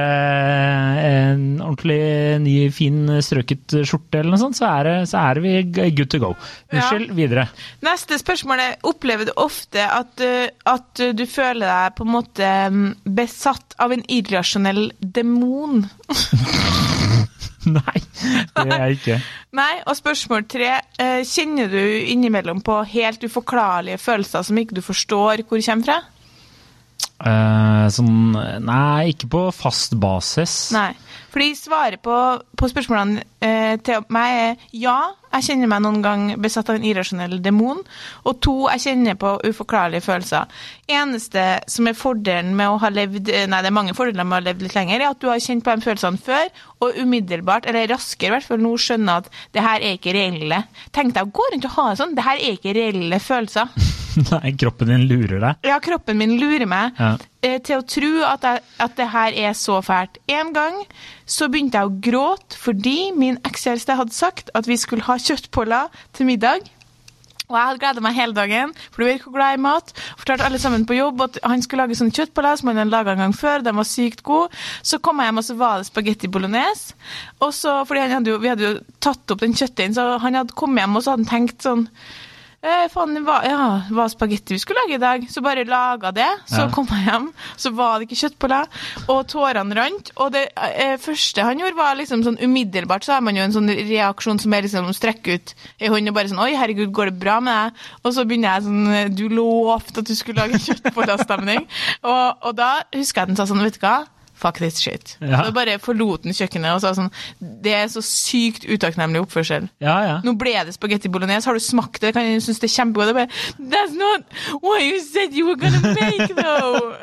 en 1.02 1.44
ordentlig 1.62 1.98
ny, 2.44 2.54
fin, 2.74 3.00
strøket 3.24 3.76
skjorte 3.88 4.20
eller 4.20 4.34
noe 4.34 4.40
sånt, 4.40 4.58
så 4.58 4.68
er, 4.70 4.88
det, 4.88 4.94
så 5.10 5.22
er 5.30 5.40
vi 5.44 5.54
good 5.96 6.10
to 6.12 6.20
go. 6.22 6.32
Unnskyld, 6.72 7.12
videre. 7.18 7.46
Neste 7.84 8.18
spørsmål 8.20 8.62
er 8.64 8.78
Opplever 8.88 9.28
du 9.28 9.34
ofte 9.40 9.84
at, 9.84 10.22
uh, 10.22 10.46
at 10.72 11.04
du 11.16 11.24
føler 11.28 11.66
deg 11.66 11.96
på 11.98 12.06
en 12.06 12.14
måte 12.14 12.52
um, 12.72 12.86
besatt 13.04 13.76
av 13.82 13.94
en 13.96 14.04
irrasjonell 14.12 14.90
demon? 15.00 15.84
Nei, 17.62 17.98
det 18.56 18.62
er 18.64 18.80
jeg 18.88 18.96
ikke. 18.98 19.16
Nei, 19.60 19.74
og 19.86 19.94
spørsmål 19.94 20.46
tre. 20.50 20.70
eh, 20.98 21.20
Kjenner 21.28 21.70
du 21.70 21.78
innimellom 22.10 22.62
på 22.64 22.80
helt 22.90 23.22
uforklarlige 23.22 24.00
følelser 24.02 24.42
som 24.48 24.58
ikke 24.58 24.78
du 24.80 24.82
forstår 24.82 25.44
hvor 25.46 25.62
kommer 25.62 25.86
fra? 25.86 26.00
Eh, 27.22 27.86
sånn 27.94 28.34
Nei, 28.66 29.12
ikke 29.12 29.28
på 29.30 29.46
fast 29.54 29.94
basis. 30.00 30.72
Nei. 30.74 30.90
Fordi 31.32 31.52
svaret 31.56 32.02
på, 32.04 32.14
på 32.58 32.68
spørsmålene 32.68 33.22
uh, 33.40 33.76
til 33.80 34.02
meg 34.12 34.32
er 34.36 34.64
ja, 34.76 34.96
jeg 35.32 35.46
kjenner 35.46 35.70
meg 35.70 35.80
noen 35.80 36.02
gang 36.04 36.24
besatt 36.44 36.68
av 36.68 36.76
en 36.76 36.84
irrasjonell 36.84 37.38
demon. 37.40 37.80
Og 38.28 38.42
to, 38.44 38.56
jeg 38.74 38.82
kjenner 38.84 39.16
på 39.16 39.30
uforklarlige 39.48 40.04
følelser. 40.04 40.50
Eneste 40.92 41.46
som 41.72 41.88
er 41.88 41.96
fordelen 41.96 42.52
med 42.58 42.74
å 42.74 42.76
ha 42.82 42.92
levd 42.92 43.32
eh, 43.32 43.46
Nei, 43.48 43.62
det 43.64 43.72
er 43.72 43.78
mange 43.78 43.96
fordeler 43.96 44.28
med 44.28 44.36
å 44.36 44.40
ha 44.42 44.46
levd 44.50 44.66
litt 44.66 44.76
lenger, 44.76 45.00
er 45.00 45.14
at 45.14 45.24
du 45.24 45.30
har 45.30 45.40
kjent 45.40 45.64
på 45.64 45.78
de 45.78 45.86
følelsene 45.88 46.20
før, 46.26 46.52
og 46.84 47.00
umiddelbart, 47.00 47.70
eller 47.70 47.88
raskere 47.94 48.34
i 48.34 48.36
hvert 48.36 48.50
fall, 48.50 48.60
nå 48.66 48.76
skjønner 48.76 49.22
at 49.22 49.32
det 49.56 49.64
her 49.64 49.80
er 49.80 49.96
ikke 49.96 50.16
reelle. 50.18 50.64
Tenk 50.92 51.16
deg 51.16 51.30
å 51.30 51.34
gå 51.40 51.48
rundt 51.54 51.70
og 51.70 51.76
ha 51.78 51.90
det 51.90 52.00
sånn. 52.02 52.16
Det 52.18 52.28
her 52.28 52.42
er 52.42 52.60
ikke 52.60 52.76
reelle 52.76 53.22
følelser. 53.22 54.01
Nei, 54.32 54.52
kroppen 54.60 54.90
din 54.92 55.06
lurer 55.08 55.40
deg. 55.40 55.68
Ja, 55.70 55.78
kroppen 55.82 56.18
min 56.20 56.34
lurer 56.40 56.66
meg 56.68 56.98
Ja. 57.00 57.14
eh, 57.42 57.58
til 57.64 57.78
å 57.80 57.86
tro 57.88 58.12
at, 58.28 58.42
jeg, 58.44 58.62
at 58.82 58.96
det 58.98 59.08
her 59.14 59.38
er 59.48 59.56
så 59.58 59.78
fælt. 59.84 60.18
En 60.32 60.52
gang 60.56 60.82
så 61.26 61.48
begynte 61.48 61.80
jeg 61.80 61.88
å 61.88 61.96
gråte 62.10 62.58
fordi 62.60 62.98
min 63.16 63.38
ekskjæreste 63.48 63.96
hadde 63.98 64.12
sagt 64.16 64.52
at 64.58 64.68
vi 64.68 64.76
skulle 64.80 65.06
ha 65.08 65.16
kjøttboller 65.20 65.90
til 66.12 66.28
middag. 66.28 66.68
Og 67.52 67.58
jeg 67.58 67.66
hadde 67.68 67.80
gleda 67.82 68.00
meg 68.00 68.14
hele 68.16 68.32
dagen, 68.32 68.70
for 68.94 69.02
du 69.02 69.08
vet 69.10 69.24
hvor 69.26 69.34
glad 69.34 69.58
i 69.58 69.60
mat. 69.60 69.90
Fortalte 70.16 70.46
alle 70.46 70.60
sammen 70.62 70.86
på 70.88 70.94
jobb 70.96 71.20
at 71.26 71.34
han 71.44 71.60
skulle 71.60 71.84
lage 71.84 71.98
sånne 71.98 72.14
kjøttboller 72.16 72.56
som 72.56 72.70
han 72.70 72.78
hadde 72.80 72.94
laga 72.94 73.12
en 73.12 73.20
gang 73.26 73.34
før. 73.36 73.60
De 73.66 73.74
var 73.76 73.84
sykt 73.90 74.22
gode. 74.24 74.48
Så 74.80 75.00
kom 75.04 75.20
jeg 75.20 75.28
hjem, 75.28 75.40
og 75.42 75.44
så 75.50 75.56
var 75.60 75.82
det 75.82 75.88
spagetti 75.90 76.30
bolognese. 76.32 76.94
Og 77.44 77.52
så, 77.52 77.74
fordi 77.84 78.06
han 78.06 78.14
hadde 78.16 78.32
jo, 78.32 78.38
Vi 78.40 78.48
hadde 78.54 78.64
jo 78.70 78.78
tatt 79.04 79.34
opp 79.34 79.44
den 79.44 79.52
kjøttdeigen, 79.58 79.92
så 79.98 80.06
han 80.24 80.38
hadde 80.40 80.56
kommet 80.56 80.80
hjem 80.86 80.96
og 80.96 81.04
så 81.04 81.12
hadde 81.12 81.26
han 81.26 81.32
tenkt 81.34 81.66
sånn 81.68 81.84
Eh, 82.62 82.84
faen, 82.92 83.10
det 83.16 83.24
var, 83.26 83.42
ja, 83.42 83.62
var 83.90 84.06
spagetti 84.12 84.54
vi 84.54 84.60
skulle 84.62 84.84
lage 84.84 84.94
i 84.94 85.00
dag, 85.02 85.24
så 85.30 85.40
bare 85.42 85.64
laga 85.66 86.12
det. 86.14 86.28
Så 86.46 86.60
Ja. 86.60 86.68
kom 86.70 86.86
jeg 86.86 87.08
hjem, 87.08 87.24
så 87.58 87.72
var 87.74 87.98
det 87.98 88.06
ikke 88.06 88.20
kjøttboller, 88.20 88.68
og 89.10 89.26
tårene 89.26 89.74
rant. 89.74 90.12
Og 90.16 90.30
det 90.30 90.44
eh, 90.56 90.94
første 90.96 91.42
han 91.42 91.58
gjorde, 91.58 91.74
var 91.76 91.96
liksom 91.98 92.22
sånn 92.22 92.38
umiddelbart, 92.38 93.02
så 93.02 93.14
har 93.16 93.20
man 93.26 93.34
jo 93.34 93.42
en 93.42 93.50
sånn 93.56 93.66
reaksjon 93.66 94.38
som 94.38 94.54
er 94.54 94.62
liksom 94.62 94.86
å 94.86 94.94
strekke 94.94 95.34
ut 95.40 95.54
ei 95.80 95.88
hånd 95.90 96.08
og 96.08 96.14
bare 96.14 96.28
sånn 96.30 96.38
Oi, 96.38 96.54
herregud, 96.54 96.92
går 96.94 97.10
det 97.10 97.18
bra 97.18 97.40
med 97.40 97.52
deg? 97.72 97.82
Og 98.04 98.14
så 98.14 98.24
begynner 98.30 98.54
jeg 98.54 98.62
sånn 98.68 99.14
Du 99.18 99.28
lovte 99.28 99.98
at 99.98 100.06
du 100.06 100.14
skulle 100.14 100.46
lage 100.46 100.62
kjøttbollastemning. 100.62 101.66
og, 102.04 102.38
og 102.46 102.54
da 102.62 102.76
husker 102.94 103.22
jeg 103.22 103.32
den 103.34 103.36
sa 103.42 103.44
sånn, 103.50 103.62
vet 103.66 103.74
du 103.74 103.82
hva? 103.82 104.04
Fuck 104.42 104.58
this 104.58 104.80
shit. 104.82 105.14
Ja. 105.22 105.44
Så 105.46 105.52
bare 105.54 105.76
forlot 105.82 106.24
den 106.26 106.34
kjøkkenet 106.34 106.74
og 106.74 106.80
sa 106.82 106.90
sånn 106.98 107.10
Det 107.62 107.72
er 107.78 107.86
så 107.92 108.02
sykt 108.02 108.64
utakknemlig 108.66 109.22
oppførsel. 109.22 109.68
Ja, 109.82 109.96
ja. 110.08 110.16
Nå 110.26 110.34
ble 110.40 110.56
det 110.66 110.74
spagetti 110.74 111.10
bolognese. 111.12 111.46
Har 111.46 111.54
du 111.54 111.62
smakt 111.62 112.00
det? 112.02 112.10
Kan 112.16 112.26
jeg 112.26 112.42
synes 112.42 112.58
det 112.62 112.66
er 112.70 112.74
kjempegodt? 112.76 113.12
Det 113.12 113.14
er 113.14 113.20
bare, 113.20 113.70
That's 113.72 113.94
not 113.94 114.26
what 114.64 114.82
you 114.82 114.98
said 115.04 115.36
you 115.38 115.46
were 115.46 115.56
gonna 115.60 115.94
make, 115.94 116.34
though! 116.34 116.96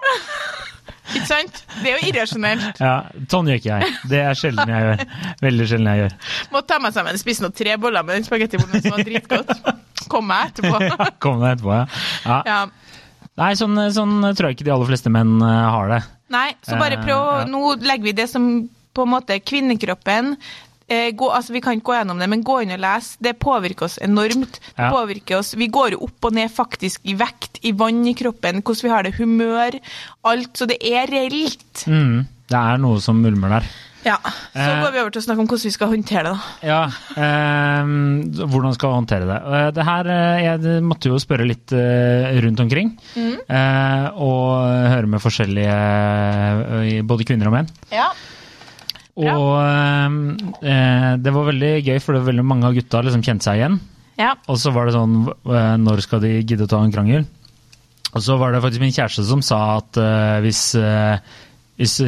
Ikke 1.10 1.26
sant? 1.26 1.64
Det 1.82 1.90
er 1.90 1.96
jo 1.98 2.10
irrasjonelt. 2.12 2.78
ja. 2.84 2.92
Sånn 3.32 3.48
gjør 3.50 3.58
ikke 3.58 3.78
jeg. 3.80 3.94
Det 4.12 4.20
er 4.22 4.36
sjelden 4.38 4.70
jeg 4.70 4.84
gjør. 4.86 5.00
Veldig 5.42 5.66
sjelden 5.72 5.88
jeg 5.90 6.02
gjør. 6.04 6.14
Måtte 6.54 6.70
ta 6.70 6.78
meg 6.84 6.94
sammen. 6.94 7.18
Spise 7.18 7.42
noen 7.46 7.56
tre 7.58 7.78
boller 7.82 8.06
med 8.06 8.20
den 8.20 8.28
spagetti 8.28 8.60
bolognese 8.62 8.86
som 8.86 8.94
var 9.00 9.08
dritgodt. 9.08 9.56
Kom 10.12 10.28
meg 10.30 10.52
etterpå. 10.52 11.00
Kom 11.26 11.42
deg 11.42 11.56
etterpå, 11.56 11.80
ja. 11.80 11.88
ja. 12.28 12.38
Ja. 12.46 12.60
Nei, 13.42 13.50
sånn, 13.58 13.80
sånn 13.96 14.20
tror 14.36 14.50
jeg 14.52 14.60
ikke 14.60 14.68
de 14.70 14.76
aller 14.76 14.90
fleste 14.92 15.10
menn 15.16 15.38
eh, 15.42 15.66
har 15.74 15.90
det. 15.96 16.00
Nei, 16.30 16.54
så 16.62 16.78
bare 16.80 16.98
Eh, 17.00 17.04
prøv 17.06 17.18
å. 17.18 17.48
Nå 17.50 17.76
legger 17.82 18.04
vi 18.04 18.12
det 18.14 18.30
som 18.30 18.70
på 18.94 19.06
en 19.06 19.10
måte 19.14 19.40
kvinnekroppen 19.40 20.36
eh, 20.90 21.12
gå, 21.14 21.28
altså 21.30 21.54
Vi 21.54 21.62
kan 21.62 21.78
ikke 21.78 21.86
gå 21.92 21.96
gjennom 22.00 22.20
det, 22.20 22.28
men 22.30 22.44
gå 22.44 22.62
inn 22.64 22.72
og 22.74 22.80
lese. 22.82 23.18
Det 23.22 23.36
påvirker 23.40 23.86
oss 23.86 23.98
enormt. 24.02 24.60
Det 24.60 24.78
Ja. 24.78 24.90
påvirker 24.92 25.38
oss, 25.40 25.54
Vi 25.56 25.68
går 25.68 25.92
jo 25.92 26.04
opp 26.08 26.26
og 26.26 26.34
ned 26.34 26.50
faktisk 26.52 27.02
i 27.06 27.14
vekt, 27.14 27.60
i 27.64 27.72
vann 27.72 28.06
i 28.08 28.14
kroppen, 28.14 28.62
hvordan 28.64 28.84
vi 28.84 28.90
har 28.90 29.04
det, 29.04 29.14
humør, 29.16 29.80
alt. 30.26 30.54
Så 30.58 30.68
det 30.68 30.78
er 30.82 31.06
reelt. 31.08 31.86
Mm, 31.86 32.26
det 32.50 32.58
er 32.58 32.78
noe 32.78 33.00
som 33.00 33.22
mulmer 33.22 33.50
der. 33.60 33.70
Ja. 34.06 34.16
Så 34.24 34.60
Eh. 34.64 34.82
går 34.84 34.92
vi 34.94 35.00
over 35.02 35.12
til 35.12 35.22
å 35.22 35.26
snakke 35.26 35.42
om 35.44 35.48
hvordan 35.48 35.64
vi 35.68 35.72
skal 35.76 35.90
håndtere 35.92 36.24
det. 36.24 36.32
da. 36.34 36.68
Ja, 36.68 36.84
eh, 37.20 37.84
hvordan 38.48 38.74
skal 38.74 38.90
vi 38.90 38.96
håndtere 38.96 39.26
det? 39.28 39.40
Eh, 39.60 39.72
Det 39.72 39.84
her, 39.86 40.08
eh, 40.08 40.44
Jeg 40.44 40.84
måtte 40.84 41.10
jo 41.12 41.20
spørre 41.20 41.46
litt 41.48 41.68
rundt 41.72 42.60
omkring. 42.60 42.98
eh, 43.50 44.10
og 44.16 44.64
høre 44.90 45.08
med 45.08 45.20
forskjellige 45.22 47.04
både 47.06 47.26
kvinner 47.26 47.48
og 47.48 47.54
menn. 47.54 47.68
Ja. 47.92 48.10
Og 49.20 49.60
eh, 50.64 51.18
det 51.20 51.34
var 51.36 51.50
veldig 51.52 51.74
gøy, 51.84 52.00
for 52.02 52.14
det 52.16 52.22
var 52.24 52.32
veldig 52.32 52.46
mange 52.46 52.66
av 52.70 52.74
gutta 52.78 53.02
liksom 53.04 53.22
kjente 53.26 53.44
seg 53.44 53.60
igjen. 53.60 53.80
ja. 54.18 54.34
Og 54.48 54.56
så 54.58 54.72
var 54.74 54.86
det 54.86 54.94
sånn 54.96 55.28
Når 55.84 56.02
skal 56.02 56.20
de 56.22 56.42
gidde 56.44 56.64
å 56.68 56.70
ta 56.70 56.82
en 56.84 56.92
krangel? 56.92 57.26
Og 58.16 58.22
så 58.26 58.38
var 58.40 58.52
det 58.54 58.62
faktisk 58.64 58.80
min 58.80 58.92
kjæreste 58.96 59.24
som 59.28 59.42
sa 59.42 59.78
at 59.78 59.98
eh, 59.98 60.40
hvis 60.42 60.64
hvis, 61.80 62.00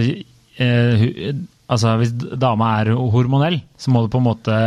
eh, 0.60 1.34
altså, 1.72 1.98
hvis 2.02 2.14
dama 2.40 2.76
er 2.82 2.94
hormonell, 2.96 3.62
så 3.80 3.94
må 3.94 4.04
du 4.04 4.12
på 4.12 4.22
en 4.22 4.28
måte 4.28 4.62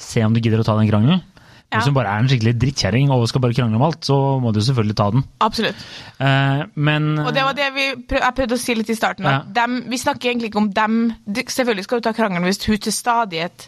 se 0.00 0.24
om 0.24 0.34
du 0.34 0.42
gidder 0.42 0.62
å 0.62 0.66
ta 0.66 0.76
den 0.78 0.88
krangelen. 0.90 1.22
Ja. 1.66 1.80
Hvis 1.80 1.88
hun 1.90 1.96
bare 1.96 2.12
er 2.14 2.22
en 2.22 2.28
skikkelig 2.30 2.54
drittkjerring 2.62 3.08
og 3.10 3.24
skal 3.26 3.42
bare 3.42 3.56
krangle 3.56 3.78
om 3.78 3.84
alt, 3.88 4.06
så 4.06 4.16
må 4.42 4.52
du 4.54 4.60
selvfølgelig 4.62 4.96
ta 5.00 5.08
den. 5.10 5.24
Absolutt. 5.42 5.86
Eh, 6.22 6.62
men 6.78 7.08
Og 7.24 7.32
det 7.34 7.42
var 7.42 7.56
det 7.58 7.66
vi 7.74 7.86
prøv, 8.06 8.20
jeg 8.22 8.36
prøvde 8.38 8.58
å 8.58 8.62
si 8.62 8.76
litt 8.78 8.92
i 8.92 8.98
starten. 8.98 9.26
Ja. 9.26 9.40
dem, 9.58 9.80
vi 9.90 9.98
snakker 9.98 10.30
egentlig 10.30 10.52
ikke 10.52 10.62
om 10.62 10.70
dem. 10.76 11.00
Selvfølgelig 11.26 11.88
skal 11.88 12.00
du 12.00 12.06
ta 12.06 12.14
krangelen 12.16 12.46
hvis 12.46 12.62
hun 12.68 12.78
til 12.78 12.94
stadighet 12.94 13.66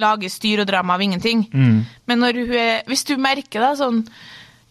lager 0.00 0.32
styr 0.32 0.64
og 0.64 0.70
drama 0.70 0.96
av 0.96 1.04
ingenting. 1.04 1.44
Mm. 1.52 1.84
Men 2.08 2.24
når 2.24 2.40
hun 2.40 2.56
er, 2.58 2.80
hvis 2.88 3.04
du 3.06 3.14
merker 3.20 3.62
da 3.62 3.74
sånn 3.78 4.02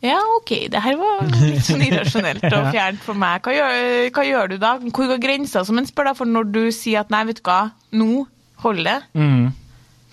ja, 0.03 0.19
ok, 0.38 0.51
det 0.74 0.81
her 0.83 0.98
var 1.00 1.24
litt 1.39 1.63
sånn 1.63 1.83
irrasjonelt 1.86 2.43
og 2.50 2.69
fjernt 2.75 3.03
for 3.05 3.15
meg. 3.19 3.43
Hva 3.45 3.55
gjør, 3.55 3.75
hva 4.12 4.25
gjør 4.27 4.53
du 4.53 4.57
da? 4.60 4.75
Hvor 4.83 5.12
går 5.13 5.22
grensa, 5.24 5.63
som 5.63 5.79
en 5.79 5.88
spør 5.88 6.12
da, 6.12 6.15
for 6.17 6.29
når 6.29 6.50
du 6.51 6.63
sier 6.75 7.05
at 7.05 7.13
nei, 7.13 7.24
vet 7.29 7.39
du 7.39 7.45
hva, 7.48 7.62
nå 7.95 8.25
holder 8.65 8.89
det? 8.89 8.98
Mm. 9.15 9.45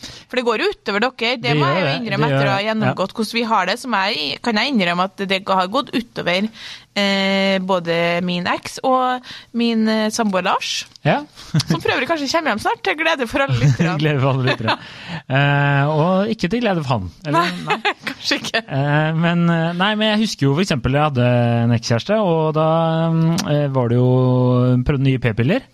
For 0.00 0.40
det 0.40 0.46
går 0.46 0.64
jo 0.64 0.68
utover 0.74 1.06
dere. 1.06 1.16
Det, 1.20 1.40
Det 1.44 1.56
må 1.58 1.70
jeg 1.70 1.82
jo 1.84 1.94
innrømme 2.00 2.30
etter 2.30 2.50
å 2.50 2.54
ha 2.54 2.60
gjennomgått 2.68 3.16
hvordan 3.16 3.38
vi 3.40 3.48
har 3.54 3.70
det. 3.70 3.78
Som 3.80 3.96
jeg, 3.98 4.38
kan 4.44 4.60
jeg 4.60 4.74
innrømme 4.74 5.08
at 5.10 5.26
det 5.30 5.42
har 5.48 5.72
gått 5.72 5.92
utover 5.96 6.48
eh, 6.94 7.58
både 7.62 7.96
min 8.26 8.46
eks 8.50 8.80
og 8.86 9.26
min 9.58 9.86
eh, 9.90 10.08
samboer 10.14 10.46
Lars. 10.46 10.72
Ja. 11.06 11.20
Som 11.66 11.80
for 11.80 11.92
øvrig 11.94 12.08
kanskje 12.10 12.28
kommer 12.30 12.54
hjem 12.54 12.62
snart, 12.62 12.82
til 12.84 12.98
glede 12.98 13.28
for 13.30 13.44
alle 13.44 13.56
lytterne. 13.60 13.96
Glede 14.02 14.20
for 14.22 14.34
alle 14.34 14.48
lyttere. 14.50 14.76
Eh, 15.30 15.92
og 15.94 16.32
ikke 16.34 16.50
til 16.52 16.64
glede 16.64 16.84
for 16.84 16.96
han. 16.96 17.10
Eller, 17.26 17.54
Nei, 17.66 17.94
kanskje 18.10 18.40
ikke. 18.40 18.64
Eh, 18.66 19.10
men, 19.16 19.46
eh, 19.52 19.70
nei, 19.78 19.92
men 20.00 20.12
jeg 20.14 20.24
husker 20.26 20.48
jo 20.48 20.56
eksempel 20.62 20.98
jeg 20.98 21.08
hadde 21.10 21.30
en 21.64 21.76
ekskjæreste, 21.76 22.20
og 22.20 22.52
da 22.58 22.68
eh, 23.54 23.66
var 23.72 23.92
det 23.92 24.00
jo 24.00 24.10
prøvd 24.86 25.06
nye 25.08 25.22
p-piller. 25.22 25.66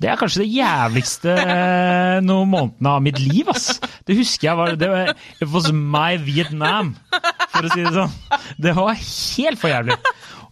Det 0.00 0.08
er 0.08 0.16
kanskje 0.16 0.40
det 0.46 0.52
jævligste 0.54 1.32
eh, 1.36 2.18
noen 2.24 2.48
månedene 2.48 2.92
av 2.94 3.02
mitt 3.04 3.18
liv, 3.20 3.50
ass. 3.52 3.74
Det 4.08 4.16
husker 4.16 4.48
jeg 4.48 4.56
var 4.56 4.78
Det 4.80 4.88
var, 4.88 5.72
my 5.76 6.14
Vietnam, 6.24 6.94
for 7.52 7.68
å 7.68 7.72
si 7.74 7.84
det 7.84 7.92
sånn. 7.92 8.14
Det 8.56 8.72
var 8.78 8.96
helt 8.96 9.60
for 9.60 9.72
jævlig. 9.74 9.98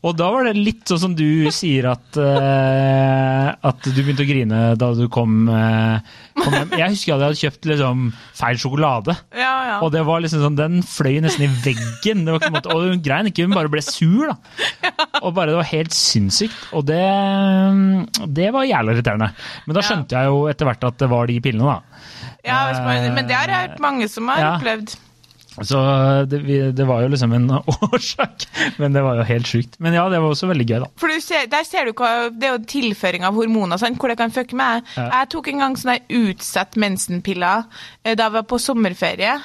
Og 0.07 0.14
da 0.19 0.28
var 0.31 0.47
det 0.47 0.55
litt 0.59 0.87
sånn 0.87 1.00
som 1.02 1.14
du 1.19 1.49
sier 1.55 1.88
at 1.90 2.19
uh, 2.21 3.49
At 3.67 3.83
du 3.83 3.97
begynte 3.97 4.23
å 4.23 4.28
grine 4.28 4.61
da 4.78 4.90
du 4.95 5.07
kom, 5.12 5.49
uh, 5.50 5.99
kom 6.38 6.55
hjem. 6.55 6.76
Jeg 6.78 6.95
husker 6.95 7.14
at 7.14 7.23
jeg 7.23 7.26
hadde 7.26 7.40
kjøpt 7.43 7.69
liksom 7.73 8.05
feil 8.38 8.61
sjokolade. 8.62 9.17
Ja, 9.35 9.55
ja. 9.71 9.78
Og 9.83 9.90
det 9.95 10.05
var 10.07 10.23
liksom 10.23 10.45
sånn, 10.45 10.59
den 10.59 10.85
fløy 10.87 11.19
nesten 11.25 11.49
i 11.49 11.50
veggen. 11.64 12.23
Det 12.26 12.35
var 12.35 12.43
ikke 12.43 12.55
måte, 12.55 12.75
og 12.75 12.87
hun 12.87 13.02
grein 13.02 13.31
ikke, 13.31 13.49
hun 13.49 13.57
bare 13.59 13.73
ble 13.73 13.83
sur. 13.85 14.31
da. 14.31 14.38
Og 15.25 15.35
bare 15.35 15.52
Det 15.52 15.59
var 15.59 15.71
helt 15.73 15.97
sinnssykt. 15.97 16.62
Og 16.78 16.87
det, 16.88 17.02
det 18.38 18.52
var 18.55 18.69
jævlig 18.69 18.99
irriterende. 18.99 19.33
Men 19.67 19.78
da 19.78 19.85
skjønte 19.85 20.19
jeg 20.19 20.31
jo 20.31 20.47
etter 20.52 20.71
hvert 20.71 20.88
at 20.93 21.02
det 21.02 21.11
var 21.11 21.31
de 21.31 21.40
pillene, 21.43 21.75
da. 21.75 22.07
ja 22.47 22.62
men 23.17 23.26
det 23.26 23.35
har 23.35 23.50
jeg 23.50 23.67
hørt 23.67 23.83
mange 23.83 24.09
som 24.12 24.31
har 24.31 24.55
opplevd. 24.55 24.95
Så 25.67 25.81
det, 26.31 26.41
vi- 26.47 26.73
det 26.73 26.87
var 26.87 27.03
jo 27.03 27.09
liksom 27.12 27.33
en 27.37 27.50
årsak. 27.88 28.47
Men 28.79 28.93
det 28.95 29.03
var 29.03 29.17
jo 29.21 29.27
helt 29.29 29.47
sjukt. 29.50 29.79
Men 29.83 29.95
ja, 29.97 30.05
det 30.12 30.21
var 30.23 30.31
også 30.35 30.49
veldig 30.50 30.67
gøy, 30.69 30.79
da. 30.85 30.91
For 31.00 31.09
du 31.11 31.21
ser, 31.25 31.47
der 31.50 31.65
ser 31.67 31.88
du 31.88 31.93
hva, 31.99 32.29
Det 32.31 32.49
er 32.49 32.57
jo 32.57 32.65
tilføring 32.71 33.25
av 33.27 33.35
hormoner, 33.38 33.79
sant? 33.81 33.99
hvor 33.99 34.09
det 34.12 34.19
kan 34.21 34.31
fucke 34.35 34.57
med. 34.59 34.85
Ja. 34.97 35.09
Jeg 35.21 35.31
tok 35.35 35.49
en 35.53 35.65
gang 35.65 35.77
sånne 35.81 35.99
utsatt 36.21 36.77
mensenpiller 36.79 37.65
eh, 38.05 38.15
da 38.15 38.29
jeg 38.29 38.37
var 38.38 38.47
på 38.50 38.59
sommerferie. 38.62 39.38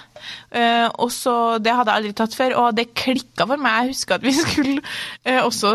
Uh, 0.53 0.87
og 1.03 1.09
så, 1.11 1.33
Det 1.59 1.73
hadde 1.75 1.91
jeg 1.91 1.99
aldri 1.99 2.13
tatt 2.15 2.35
før, 2.37 2.53
og 2.61 2.75
det 2.77 2.85
klikka 2.95 3.47
for 3.49 3.59
meg. 3.59 3.89
Jeg 3.89 3.95
husker 3.95 4.15
at 4.19 4.23
vi 4.23 4.31
skulle 4.43 4.77
uh, 5.27 5.41
også 5.47 5.73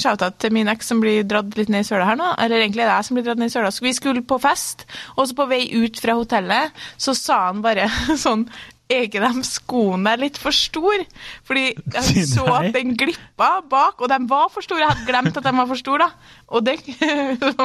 shout-out 0.00 0.38
til 0.40 0.54
min 0.56 0.70
eks 0.72 0.88
som 0.90 1.02
blir 1.02 1.24
dratt 1.28 1.56
litt 1.58 1.68
ned 1.72 1.84
i 1.84 1.88
søla 1.90 2.06
her 2.08 2.16
nå. 2.20 2.30
Eller 2.40 2.62
egentlig 2.64 2.86
er 2.86 2.92
det 2.92 2.96
jeg 3.00 3.08
som 3.10 3.18
blir 3.18 3.26
dratt 3.28 3.42
ned 3.42 3.50
i 3.52 3.54
søla. 3.54 3.72
Vi 3.84 3.92
skulle 3.96 4.22
på 4.26 4.38
fest, 4.40 4.86
og 5.16 5.26
så 5.28 5.36
på 5.36 5.48
vei 5.50 5.62
ut 5.82 6.00
fra 6.00 6.16
hotellet 6.18 6.72
så 7.00 7.14
sa 7.16 7.42
han 7.50 7.60
bare 7.64 7.88
sånn 8.24 8.46
er 8.90 9.06
ikke 9.06 9.22
de 9.22 9.44
skoene 9.46 10.12
litt 10.20 10.38
for 10.40 10.54
store? 10.54 11.06
Fordi 11.46 11.70
jeg 11.94 12.26
så 12.28 12.44
at 12.58 12.72
den 12.74 12.96
glippa 12.98 13.50
bak, 13.70 14.00
og 14.02 14.10
de 14.10 14.18
var 14.30 14.50
for 14.52 14.66
store. 14.66 14.82
Jeg 14.82 14.92
hadde 14.92 15.08
glemt 15.08 15.40
at 15.40 15.46
de 15.46 15.54
var 15.56 15.68
for 15.70 15.80
store, 15.80 16.08
da. 16.08 16.36
Og 16.50 16.66
det, 16.66 16.76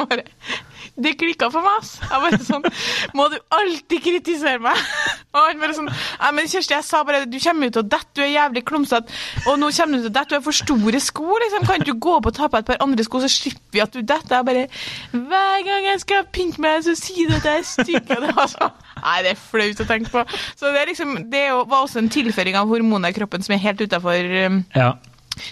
det 1.04 1.12
klikka 1.18 1.50
for 1.50 1.66
meg, 1.66 1.80
ass. 1.82 1.96
Jeg 2.06 2.22
bare 2.22 2.38
sånn 2.46 2.66
Må 3.18 3.26
du 3.32 3.36
alltid 3.56 4.04
kritisere 4.04 4.62
meg? 4.62 4.78
Og 5.34 5.40
han 5.40 5.60
bare 5.60 5.74
sånn 5.76 5.90
Nei, 5.90 6.30
men 6.38 6.50
Kjersti, 6.50 6.76
jeg 6.76 6.86
sa 6.86 7.02
bare 7.06 7.24
du 7.26 7.38
kommer 7.42 7.70
ut 7.70 7.80
å 7.80 7.84
dette, 7.84 8.12
du 8.16 8.22
er 8.22 8.30
jævlig 8.30 8.62
klumsete, 8.68 9.12
og 9.48 9.58
nå 9.60 9.68
kommer 9.74 9.98
du 9.98 10.06
til 10.06 10.10
å 10.10 10.14
dette, 10.14 10.30
du 10.30 10.36
har 10.38 10.44
for 10.46 10.56
store 10.56 11.00
sko, 11.02 11.26
liksom. 11.42 11.66
Kan 11.68 11.84
du 11.84 11.92
gå 11.92 12.14
opp 12.16 12.30
og 12.30 12.36
ta 12.38 12.48
på 12.52 12.60
et 12.60 12.68
par 12.68 12.80
andre 12.84 13.04
sko, 13.06 13.20
så 13.24 13.30
slipper 13.32 13.74
vi 13.74 13.82
at 13.84 13.96
du 13.96 14.00
detter? 14.00 14.38
Jeg 14.38 14.48
bare 14.48 14.66
Hver 15.12 15.66
gang 15.66 15.90
jeg 15.90 16.02
skal 16.04 16.28
pynte 16.32 16.62
meg, 16.62 16.84
så 16.86 16.94
sier 16.98 17.28
du 17.28 17.36
at 17.40 17.48
jeg 17.50 17.64
er 17.64 17.68
stygg. 17.68 18.14
Og 18.16 18.24
det 18.24 18.36
var 18.38 18.52
sånn 18.52 18.85
Nei, 19.02 19.16
det 19.26 19.34
er 19.34 19.40
flaut 19.40 19.82
å 19.82 19.86
tenke 19.88 20.10
på. 20.12 20.22
Så 20.56 20.70
det, 20.72 20.86
liksom, 20.88 21.16
det 21.32 21.44
var 21.68 21.82
også 21.84 22.00
en 22.00 22.08
tilføring 22.12 22.56
av 22.56 22.70
hormoner 22.70 23.12
i 23.12 23.16
kroppen 23.16 23.44
som 23.44 23.54
er 23.56 23.62
helt 23.66 23.82
utafor 23.84 24.64
Ja. 24.74 24.94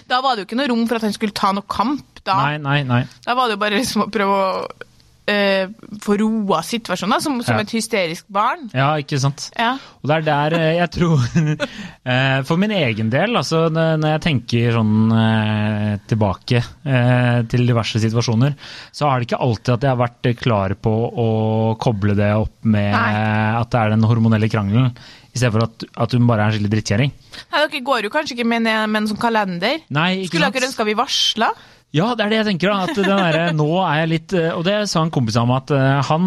Da 0.09 0.23
var 0.25 0.35
det 0.37 0.45
jo 0.45 0.49
ikke 0.49 0.57
noe 0.63 0.71
rom 0.73 0.87
for 0.89 0.97
at 0.97 1.05
han 1.05 1.13
skulle 1.13 1.37
ta 1.37 1.51
noe 1.53 1.67
kamp. 1.69 2.07
Da, 2.25 2.39
Nei, 2.41 2.57
nei, 2.57 2.79
nei. 2.89 3.03
da 3.27 3.35
var 3.37 3.51
det 3.51 3.59
jo 3.59 3.61
bare 3.61 3.77
liksom 3.77 4.07
å 4.07 4.11
prøve 4.13 4.33
å 4.33 4.67
eh, 5.31 5.69
få 6.05 6.17
roa 6.21 6.61
situasjonen, 6.67 7.21
som, 7.25 7.39
som 7.43 7.57
Ja. 7.57 7.63
et 7.65 7.73
hysterisk 7.77 8.27
barn. 8.29 8.67
Ja, 8.75 8.91
ikke 9.01 9.19
sant. 9.23 9.49
Ja. 9.59 9.75
Og 10.03 10.11
det 10.11 10.17
er 10.19 10.27
der 10.29 10.57
eh, 10.59 10.77
jeg 10.81 10.91
tror 10.97 11.25
eh, 12.13 12.43
For 12.45 12.61
min 12.61 12.75
egen 12.77 13.11
del, 13.13 13.37
altså 13.41 13.67
når 13.73 14.05
jeg 14.17 14.25
tenker 14.29 14.73
sånn 14.77 14.95
tilbake 16.11 16.61
til 17.51 17.67
diverse 17.69 18.01
situasjoner, 18.03 18.55
så 18.95 19.09
er 19.09 19.21
det 19.23 19.29
ikke 19.29 19.41
alltid 19.45 19.75
at 19.77 19.85
jeg 19.87 19.93
har 19.95 20.01
vært 20.01 20.31
klar 20.41 20.75
på 20.85 20.93
å 21.25 21.29
koble 21.81 22.17
det 22.19 22.31
opp 22.37 22.57
med 22.67 22.93
Nei. 22.93 23.13
at 23.61 23.71
det 23.73 23.81
er 23.81 23.95
den 23.95 24.07
hormonelle 24.09 24.49
krangelen, 24.53 24.91
i 25.35 25.39
stedet 25.41 25.55
for 25.57 25.67
at, 25.67 25.85
at 26.07 26.15
hun 26.15 26.27
bare 26.29 26.45
er 26.45 26.53
en 26.53 26.57
skikkelig 26.57 26.73
drittkjerring. 26.77 27.15
Dere 27.55 27.81
går 27.89 28.07
jo 28.07 28.13
kanskje 28.15 28.37
ikke 28.37 28.47
med, 28.53 28.67
en- 28.71 28.91
med 28.93 29.03
en 29.03 29.09
sånn 29.11 29.19
kalender. 29.23 29.81
Nei, 29.95 30.11
ikke 30.23 30.35
Skulle 30.37 30.53
dere 30.55 30.69
ønska 30.71 30.87
vi 30.87 30.95
varsla? 30.99 31.49
Ja, 31.95 32.09
det 32.19 32.25
er 32.25 32.33
det 32.33 32.39
jeg 32.41 32.47
tenker. 32.49 32.73
da, 32.73 32.87
at 32.89 32.97
der, 32.99 33.53
nå 33.55 33.69
er 33.85 34.01
jeg 34.03 34.11
litt, 34.11 34.33
eh, 34.35 34.51
Og 34.57 34.65
det 34.67 34.81
sa 34.91 35.05
en 35.05 35.13
kompis 35.15 35.37
av 35.39 35.47
meg, 35.47 35.63
at 35.63 35.75
eh, 35.77 36.01
han 36.11 36.25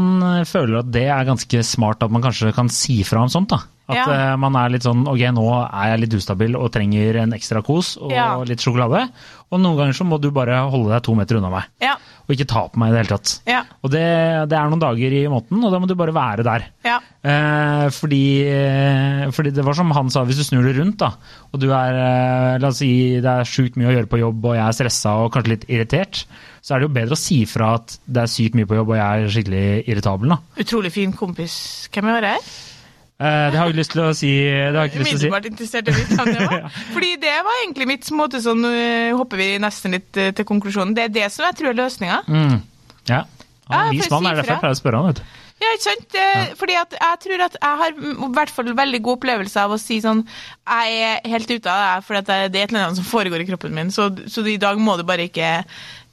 føler 0.48 0.80
at 0.80 0.92
det 0.96 1.08
er 1.12 1.28
ganske 1.28 1.64
smart 1.68 2.06
at 2.06 2.14
man 2.14 2.24
kanskje 2.24 2.54
kan 2.56 2.72
si 2.72 3.02
fra 3.08 3.26
om 3.26 3.32
sånt. 3.34 3.52
da. 3.52 3.66
At 3.88 3.96
Ja. 3.96 4.34
eh, 4.34 4.36
man 4.36 4.54
er 4.60 4.70
litt 4.70 4.84
sånn 4.84 5.06
ok, 5.08 5.22
nå 5.32 5.46
er 5.72 5.92
jeg 5.94 6.00
litt 6.02 6.14
ustabil 6.20 6.56
og 6.60 6.72
trenger 6.74 7.22
en 7.24 7.32
ekstra 7.32 7.62
kos 7.64 7.96
og 8.02 8.12
Ja. 8.12 8.36
litt 8.44 8.60
sjokolade. 8.60 9.08
Og 9.50 9.62
noen 9.62 9.78
ganger 9.78 9.94
så 9.96 10.04
må 10.04 10.20
du 10.20 10.30
bare 10.30 10.58
holde 10.70 10.92
deg 10.92 11.04
to 11.04 11.16
meter 11.16 11.38
unna 11.38 11.50
meg, 11.50 11.64
Ja. 11.80 11.94
og 12.28 12.36
ikke 12.36 12.46
ta 12.48 12.68
på 12.68 12.76
meg 12.76 12.90
i 12.90 12.92
det 12.98 13.06
hele 13.08 13.18
tatt. 13.18 13.40
Ja. 13.48 13.62
Og 13.82 13.90
det, 13.92 14.50
det 14.50 14.58
er 14.60 14.68
noen 14.68 14.82
dager 14.84 15.14
i 15.16 15.24
måneden, 15.32 15.64
og 15.64 15.72
da 15.72 15.80
må 15.80 15.88
du 15.88 15.96
bare 15.96 16.12
være 16.12 16.44
der. 16.44 16.66
Ja. 16.84 17.00
Eh, 17.24 17.88
fordi, 17.96 18.44
eh, 18.44 19.32
fordi 19.32 19.54
det 19.56 19.64
var 19.64 19.74
som 19.74 19.90
han 19.92 20.10
sa, 20.10 20.26
hvis 20.26 20.36
du 20.36 20.44
snur 20.44 20.64
det 20.68 20.76
rundt, 20.78 20.98
da, 20.98 21.14
og 21.54 21.60
du 21.62 21.70
er 21.72 21.96
eh, 21.96 22.58
La 22.60 22.68
oss 22.68 22.80
si 22.84 23.22
det 23.22 23.26
er 23.26 23.48
sjukt 23.48 23.78
mye 23.78 23.88
å 23.88 23.96
gjøre 23.96 24.10
på 24.12 24.20
jobb, 24.20 24.44
og 24.52 24.56
jeg 24.58 24.68
er 24.68 24.76
stressa 24.76 25.16
og 25.24 25.32
kanskje 25.32 25.54
litt 25.56 25.66
irritert, 25.70 26.26
så 26.62 26.76
er 26.76 26.80
det 26.84 26.90
jo 26.90 26.94
bedre 27.00 27.16
å 27.16 27.18
si 27.24 27.46
fra 27.46 27.76
at 27.76 27.98
det 28.06 28.24
er 28.24 28.28
sykt 28.28 28.56
mye 28.60 28.68
på 28.68 28.76
jobb, 28.76 28.90
og 28.92 28.98
jeg 29.00 29.24
er 29.24 29.32
skikkelig 29.32 29.88
irritabel. 29.88 30.28
da. 30.36 30.38
Utrolig 30.60 30.92
fin 30.92 31.14
kompis. 31.14 31.88
Hvem 31.94 32.10
er 32.18 32.22
det 32.22 32.38
Eh, 33.18 33.48
det 33.50 33.58
har 33.58 33.72
jeg 33.72 33.80
lyst 33.80 33.96
til 33.96 34.04
å 34.06 34.12
si. 34.14 34.30
Det 34.46 34.78
har 34.78 34.86
jeg 34.86 34.92
ikke 34.94 35.02
lyst 35.02 35.16
til 35.16 35.32
å 35.32 35.40
si. 35.40 35.50
Interessert 35.50 35.90
i 35.90 35.96
vite 35.96 36.26
det 36.28 36.50
var. 36.52 36.68
Fordi 36.96 37.10
det 37.24 37.34
var 37.48 37.64
egentlig 37.64 37.90
mitt 37.90 38.12
måte 38.14 38.44
sånn 38.44 38.62
Nå 38.62 38.74
hopper 39.18 39.42
vi 39.42 39.50
nesten 39.62 39.98
litt 39.98 40.22
eh, 40.22 40.30
til 40.38 40.46
konklusjonen. 40.46 40.94
Det 40.98 41.08
er 41.08 41.16
det 41.16 41.32
som 41.34 41.48
jeg 41.48 41.58
tror 41.58 41.74
er 41.74 41.82
løsninga. 41.82 42.22
Mm. 42.30 42.62
Ja. 43.10 43.24
Han 43.68 43.80
er 43.80 43.90
en 43.90 43.98
vis 43.98 44.14
mann, 44.14 44.30
er 44.30 44.40
derfor 44.40 44.56
jeg 44.56 44.64
pleier 44.64 44.78
å 44.78 44.80
spørre 44.80 45.02
han. 45.02 45.12
vet 45.12 45.22
du. 45.24 45.44
Ja, 45.58 45.72
ikke 45.74 45.86
sant? 45.88 46.14
Ja. 46.14 46.42
Fordi 46.60 46.76
jeg 46.76 47.22
tror 47.24 47.44
at 47.48 47.56
jeg 47.58 47.78
har 47.82 47.96
i 47.98 48.32
hvert 48.38 48.54
fall 48.54 48.70
veldig 48.78 49.00
god 49.08 49.18
opplevelse 49.18 49.64
av 49.64 49.74
å 49.74 49.80
si 49.82 49.98
sånn 50.04 50.22
Jeg 50.22 51.00
er 51.08 51.32
helt 51.34 51.50
ute 51.50 51.72
av 51.74 51.80
det, 51.82 52.06
for 52.06 52.20
det 52.20 52.36
er 52.36 52.46
et 52.46 52.58
eller 52.68 52.84
annet 52.84 53.00
som 53.00 53.08
foregår 53.08 53.42
i 53.42 53.48
kroppen 53.50 53.74
min, 53.74 53.90
så, 53.94 54.12
så 54.30 54.46
i 54.46 54.60
dag 54.62 54.78
må 54.78 55.00
du 55.00 55.06
bare 55.08 55.26
ikke 55.26 55.50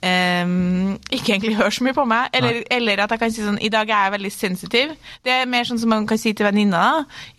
ehm, 0.05 0.95
ikke 1.09 1.35
egentlig 1.35 1.57
hører 1.59 1.75
så 1.75 1.87
mye 1.87 1.97
på 1.97 2.05
meg. 2.09 2.29
Eller, 2.37 2.61
eller 2.71 3.05
at 3.05 3.15
jeg 3.15 3.23
kan 3.23 3.35
si 3.35 3.45
sånn 3.45 3.61
I 3.65 3.71
dag 3.73 3.91
er 3.91 4.07
jeg 4.07 4.15
veldig 4.17 4.33
sensitiv. 4.35 4.95
Det 5.25 5.35
er 5.35 5.51
mer 5.51 5.69
sånn 5.69 5.81
som 5.83 5.93
man 5.95 6.09
kan 6.11 6.21
si 6.21 6.35
til 6.37 6.49
venninna. 6.49 6.85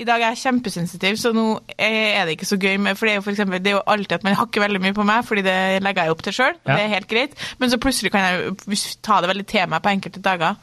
I 0.02 0.08
dag 0.08 0.22
er 0.22 0.36
jeg 0.36 0.44
kjempesensitiv, 0.46 1.20
så 1.22 1.34
nå 1.36 1.48
er 1.78 2.26
det 2.26 2.38
ikke 2.38 2.50
så 2.50 2.60
gøy. 2.62 2.78
Med, 2.82 3.00
for 3.00 3.08
det 3.08 3.16
er 3.16 3.20
jo 3.22 3.26
for 3.26 3.36
eksempel, 3.36 3.64
det 3.64 3.74
er 3.74 3.80
jo 3.80 3.86
alltid 3.96 4.20
at 4.20 4.28
man 4.28 4.40
hakker 4.42 4.66
veldig 4.66 4.84
mye 4.84 4.98
på 4.98 5.08
meg, 5.08 5.26
fordi 5.28 5.46
det 5.46 5.58
legger 5.86 6.08
jeg 6.08 6.16
opp 6.16 6.24
til 6.26 6.38
sjøl. 6.40 6.56
Ja. 6.66 6.76
Det 6.76 6.80
er 6.84 6.96
helt 6.98 7.12
greit. 7.12 7.36
Men 7.60 7.74
så 7.74 7.82
plutselig 7.82 8.14
kan 8.16 8.26
jeg 8.26 8.80
ta 9.06 9.22
det 9.22 9.32
veldig 9.32 9.50
til 9.50 9.70
meg 9.72 9.84
på 9.86 9.94
enkelte 9.96 10.24
dager. 10.26 10.58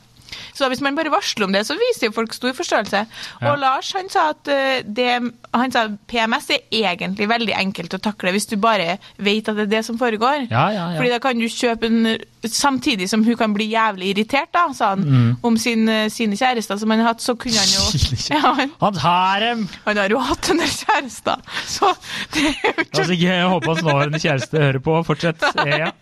Så 0.54 0.68
hvis 0.72 0.80
man 0.84 0.96
bare 0.98 1.12
varsler 1.12 1.46
om 1.46 1.52
det, 1.54 1.64
så 1.68 1.76
viser 1.78 2.08
jo 2.08 2.14
folk 2.16 2.34
stor 2.36 2.52
forståelse. 2.56 3.04
Ja. 3.42 3.52
Og 3.52 3.58
Lars 3.62 3.92
han 3.96 4.08
sa 4.12 4.28
at 4.32 4.48
eh, 4.52 4.82
det, 4.86 5.08
han 5.52 5.72
sa 5.74 5.86
PMS 6.10 6.50
er 6.56 6.62
egentlig 6.82 7.28
veldig 7.30 7.54
enkelt 7.58 7.94
å 7.98 8.02
takle 8.02 8.32
hvis 8.34 8.48
du 8.50 8.56
bare 8.62 8.98
vet 9.18 9.48
at 9.48 9.56
det 9.58 9.66
er 9.68 9.72
det 9.78 9.84
som 9.86 9.98
foregår. 10.00 10.46
Ja, 10.50 10.68
ja, 10.74 10.86
ja. 10.92 10.98
Fordi 11.00 11.12
da 11.14 11.20
kan 11.22 11.38
du 11.40 11.48
kjøpe 11.48 11.90
en 11.92 12.12
Samtidig 12.42 13.06
som 13.06 13.20
hun 13.22 13.36
kan 13.38 13.52
bli 13.54 13.68
jævlig 13.70 14.08
irritert, 14.16 14.48
da, 14.50 14.64
sa 14.74 14.88
han, 14.96 15.04
Mm. 15.06 15.36
om 15.46 15.56
sin, 15.62 15.84
eh, 15.88 16.08
sine 16.10 16.34
kjærester 16.34 16.76
som 16.80 16.90
han 16.90 16.98
har 16.98 17.12
hatt, 17.12 17.20
så 17.22 17.36
kunne 17.38 17.54
han 17.54 17.70
jo 17.70 17.84
ja, 18.34 18.40
han, 18.58 18.72
Han 18.80 18.94
tar 18.98 19.40
dem! 19.44 19.68
han 19.84 19.96
har 20.00 20.10
jo 20.10 20.18
hatt 20.18 20.48
en 20.50 20.58
del 20.58 20.72
kjærester, 20.74 21.38
så 21.76 21.92
det 22.34 22.42
er 22.48 22.66
jo 22.66 22.72
ikke 22.82 22.98
Altså, 22.98 23.14
jeg 23.14 23.46
håper 23.46 23.70
hans 23.70 23.82
nåværende 23.86 24.18
kjæreste 24.24 24.58
hører 24.58 24.82
på. 24.82 24.98
Fortsett. 25.06 25.46
Ja. 25.82 25.92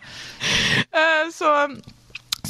Eh, 0.91 1.29
så, 1.33 1.51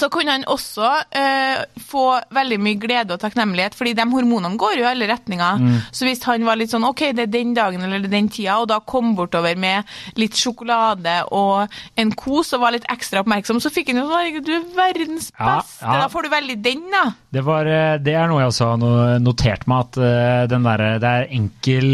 så 0.01 0.09
kunne 0.13 0.33
han 0.35 0.45
også 0.49 0.87
eh, 1.17 1.61
få 1.87 2.05
veldig 2.33 2.57
mye 2.63 2.79
glede 2.81 3.15
og 3.15 3.21
takknemlighet, 3.21 3.75
fordi 3.77 3.93
de 3.97 4.05
hormonene 4.11 4.59
går 4.59 4.79
jo 4.79 4.85
i 4.85 4.89
alle 4.91 5.09
retninger. 5.11 5.61
Så 5.93 6.07
hvis 6.07 6.23
han 6.27 6.45
var 6.47 6.59
litt 6.59 6.73
sånn 6.73 6.87
OK, 6.87 7.03
det 7.17 7.27
er 7.27 7.33
den 7.33 7.53
dagen 7.57 7.83
eller 7.85 8.01
er 8.01 8.11
den 8.11 8.29
tida, 8.33 8.57
og 8.61 8.69
da 8.71 8.79
kom 8.81 9.13
bortover 9.17 9.59
med 9.59 9.87
litt 10.19 10.37
sjokolade 10.39 11.19
og 11.35 11.71
en 12.01 12.13
kos 12.17 12.53
og 12.55 12.63
var 12.65 12.75
litt 12.75 12.87
ekstra 12.91 13.21
oppmerksom, 13.23 13.61
så 13.63 13.71
fikk 13.73 13.91
han 13.93 14.01
jo 14.01 14.07
sånn 14.09 14.41
du 14.41 14.53
er 14.55 14.67
verdens 14.75 15.29
beste. 15.35 15.85
ja. 15.85 15.99
Da 16.01 16.09
får 16.11 16.25
du 16.25 16.31
veldig 16.33 16.57
den, 16.65 16.83
da. 16.91 17.03
Det, 17.33 17.43
var, 17.45 17.69
eh, 17.69 17.97
det 18.01 18.15
er 18.17 18.29
noe 18.31 18.41
jeg 18.41 18.53
også 18.53 18.71
har 18.73 19.21
notert 19.21 19.67
meg, 19.69 19.87
at 19.87 20.01
eh, 20.01 20.43
den 20.51 20.67
der, 20.67 20.85
det 21.03 21.11
er 21.11 21.31
enkel 21.37 21.89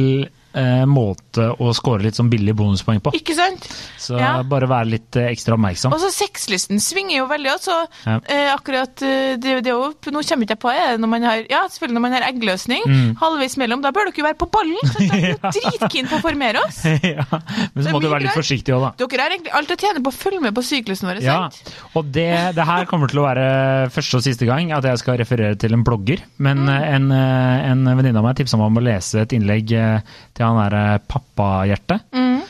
eh, 0.54 0.86
måte 0.89 1.50
å 1.60 1.74
score 1.75 2.01
litt 2.04 2.16
sånn 2.18 2.30
billig 2.32 2.54
bonuspoeng 2.58 3.00
på. 3.04 3.12
Ikke 3.18 3.36
sant? 3.38 3.68
Så 4.00 4.18
Ja. 4.20 4.42
bare 4.44 4.68
være 4.68 4.89
litt 4.89 5.16
eh, 5.20 5.27
ekstra 5.34 5.56
oppmerksom. 5.58 5.92
Og 5.94 6.00
så 6.00 6.10
sexlysten 6.13 6.80
svinger 6.82 7.18
jo 7.20 7.25
veldig 7.27 7.51
også. 7.56 7.75
Ja. 8.06 8.16
Eh, 8.30 8.54
akkurat 8.54 9.01
eh, 9.04 9.36
det, 9.38 9.58
det 9.66 9.70
jo, 9.74 9.94
Nå 10.08 10.22
kommer 10.24 10.48
ikke 10.48 10.56
jeg 10.56 10.60
på 10.63 10.72
det, 10.74 10.86
når 11.01 11.08
man 11.12 11.24
har 11.27 11.44
Ja, 11.50 11.63
selvfølgelig 11.70 11.98
når 11.98 12.01
man 12.08 12.16
har 12.18 12.25
eggløsning. 12.32 12.84
Mm. 12.88 13.16
Halvveis 13.20 13.58
mellom. 13.58 13.82
Da 13.84 13.92
bør 13.92 14.08
dere 14.12 14.22
jo 14.22 14.27
være 14.30 14.39
på 14.39 14.50
ballen! 14.51 14.94
Så 14.94 15.04
er 15.04 15.36
vi 15.54 15.60
dritkeen 15.60 16.08
på 16.10 16.18
å 16.18 16.24
formere 16.24 16.63
oss. 16.66 16.80
ja. 17.04 17.25
Men 17.30 17.84
så, 17.84 17.89
så 17.89 17.94
må 17.96 18.01
du 18.01 18.10
være 18.10 18.25
litt 18.27 18.38
forsiktig 18.38 18.74
òg, 18.75 18.88
da. 18.88 18.92
Dere 19.06 19.22
har 19.27 19.36
egentlig 19.36 19.54
alt 19.60 19.72
å 19.75 19.77
tjene 19.80 20.01
på 20.06 20.13
å 20.13 20.18
følge 20.18 20.42
med 20.48 20.56
på 20.58 20.63
syklusen 20.66 21.10
vår. 21.12 21.22
Ja, 21.25 21.38
sant? 21.51 21.74
og 21.98 22.10
det, 22.16 22.27
det 22.58 22.66
her 22.68 22.88
kommer 22.89 23.12
til 23.12 23.22
å 23.22 23.27
være 23.27 23.46
første 23.94 24.18
og 24.22 24.25
siste 24.25 24.48
gang 24.50 24.72
at 24.75 24.86
jeg 24.88 25.01
skal 25.04 25.18
referere 25.22 25.56
til 25.60 25.74
en 25.77 25.84
blogger. 25.88 26.24
Men 26.38 26.58
Mm. 26.58 26.70
eh, 26.74 26.88
en, 26.96 27.12
eh, 27.12 27.70
en 27.72 27.84
venninne 27.98 28.18
av 28.18 28.25
meg 28.25 28.38
tipsa 28.39 28.58
meg 28.58 28.72
om 28.72 28.80
å 28.80 28.84
lese 28.88 29.22
et 29.22 29.34
innlegg 29.38 29.68
til 29.70 30.47
han 30.48 30.60
derre 30.63 31.00
pappahjertet. 31.12 32.08
Mm. 32.16 32.42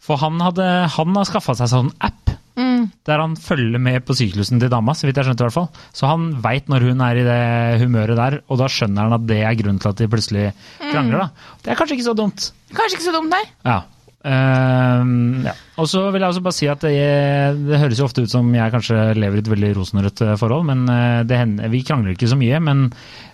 For 0.00 0.18
han, 0.22 0.40
hadde, 0.42 0.66
han 0.96 1.16
har 1.20 1.28
skaffa 1.28 1.54
seg 1.60 1.72
sånn 1.74 1.92
app 2.00 2.36
Mm. 2.60 2.90
der 3.06 3.20
han 3.22 3.36
følger 3.40 3.80
med 3.80 4.02
på 4.04 4.12
syklusen 4.18 4.58
til 4.60 4.68
dama, 4.68 4.92
så 4.92 5.06
vidt 5.06 5.16
jeg 5.16 5.24
skjønte 5.28 5.44
i 5.44 5.46
hvert 5.46 5.54
fall. 5.54 5.68
Så 5.96 6.08
han 6.10 6.26
veit 6.44 6.66
når 6.68 6.82
hun 6.90 7.00
er 7.06 7.20
i 7.20 7.22
det 7.24 7.44
humøret 7.80 8.18
der, 8.18 8.34
og 8.50 8.58
da 8.60 8.66
skjønner 8.68 9.06
han 9.06 9.14
at 9.16 9.24
det 9.30 9.38
er 9.46 9.54
grunnen 9.56 9.78
til 9.80 9.88
at 9.92 9.96
de 10.02 10.08
plutselig 10.12 10.42
Mm. 10.82 10.90
krangler. 10.90 11.18
da. 11.22 11.54
Det 11.62 11.70
er 11.72 11.78
kanskje 11.78 11.96
ikke 11.96 12.08
så 12.10 12.16
dumt. 12.18 12.50
Kanskje 12.74 12.98
ikke 12.98 13.06
så 13.06 13.14
dumt, 13.16 13.30
nei. 13.32 13.44
Ja. 13.64 13.78
Uh, 14.20 15.40
ja. 15.46 15.54
Og 15.80 15.88
så 15.88 16.02
vil 16.12 16.20
jeg 16.20 16.28
også 16.34 16.42
bare 16.44 16.56
si 16.58 16.68
at 16.68 16.82
det, 16.84 16.96
det 17.70 17.78
høres 17.80 18.00
jo 18.02 18.04
ofte 18.08 18.24
ut 18.26 18.32
som 18.32 18.50
jeg 18.52 18.72
kanskje 18.74 18.98
lever 19.16 19.40
i 19.40 19.44
et 19.44 19.48
veldig 19.54 19.70
rosenrødt 19.78 20.20
eh, 20.26 20.34
forhold, 20.40 20.66
men 20.68 20.82
eh, 20.92 21.22
det 21.28 21.38
hender, 21.40 21.70
vi 21.72 21.80
krangler 21.86 22.12
ikke 22.12 22.28
så 22.28 22.36
mye. 22.40 22.60
Men, 22.66 22.90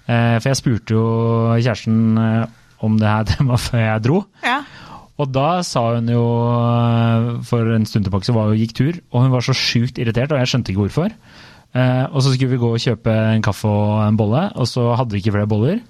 uh, 0.06 0.36
for 0.38 0.50
jeg 0.52 0.60
spurte 0.60 0.94
jo 0.94 1.06
kjæresten 1.58 1.98
eh, 2.22 2.46
om 2.84 2.98
det 3.00 3.08
her 3.08 3.28
temaet 3.32 3.64
før 3.68 3.84
jeg 3.84 4.04
dro. 4.06 4.22
Ja. 4.44 4.60
Og 5.16 5.30
da 5.32 5.62
sa 5.64 5.82
hun 5.94 6.10
jo 6.12 6.24
eh, 6.44 7.28
For 7.48 7.70
en 7.72 7.86
stund 7.88 8.04
tilbake 8.04 8.28
så 8.28 8.34
var 8.36 8.50
hun 8.50 8.60
gikk 8.60 8.74
tur, 8.76 8.98
og 9.12 9.24
hun 9.24 9.32
var 9.32 9.44
så 9.46 9.56
sjukt 9.56 10.00
irritert, 10.02 10.34
og 10.34 10.42
jeg 10.42 10.52
skjønte 10.52 10.74
ikke 10.74 10.84
hvorfor. 10.84 11.14
Eh, 11.76 12.04
og 12.10 12.20
så 12.22 12.32
skulle 12.32 12.52
vi 12.52 12.60
gå 12.60 12.72
og 12.74 12.82
kjøpe 12.82 13.14
en 13.36 13.44
kaffe 13.44 13.70
og 13.70 14.02
en 14.04 14.18
bolle, 14.20 14.48
og 14.56 14.68
så 14.68 14.90
hadde 14.98 15.16
vi 15.16 15.24
ikke 15.24 15.38
flere 15.38 15.50
boller. 15.50 15.80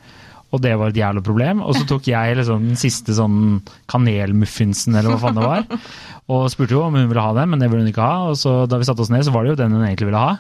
Og 0.55 0.63
det 0.63 0.77
var 0.79 0.93
et 0.93 0.99
jævla 0.99 1.21
problem. 1.27 1.63
Og 1.67 1.75
så 1.75 1.83
tok 1.91 2.07
jeg 2.07 2.37
liksom 2.39 2.69
den 2.71 2.79
siste 2.79 3.15
sånn 3.17 3.59
kanelmuffinsen, 3.91 4.95
eller 4.95 5.13
hva 5.13 5.19
faen 5.25 5.41
det 5.41 5.47
var. 5.47 5.67
Og 6.33 6.49
spurte 6.51 6.75
jo 6.75 6.81
om 6.83 6.95
hun 6.97 7.07
ville 7.11 7.23
ha 7.23 7.35
den, 7.37 7.51
men 7.53 7.61
det 7.63 7.69
ville 7.71 7.85
hun 7.85 7.91
ikke 7.91 8.07
ha. 8.07 8.31
Og 8.31 8.39
så 8.39 8.55
da 8.71 8.79
vi 8.81 8.87
satte 8.89 9.05
oss 9.05 9.11
ned, 9.13 9.27
så 9.27 9.35
var 9.35 9.45
det 9.45 9.53
jo 9.53 9.59
den 9.61 9.75
hun 9.77 9.85
egentlig 9.87 10.09
ville 10.09 10.23
ha. 10.23 10.33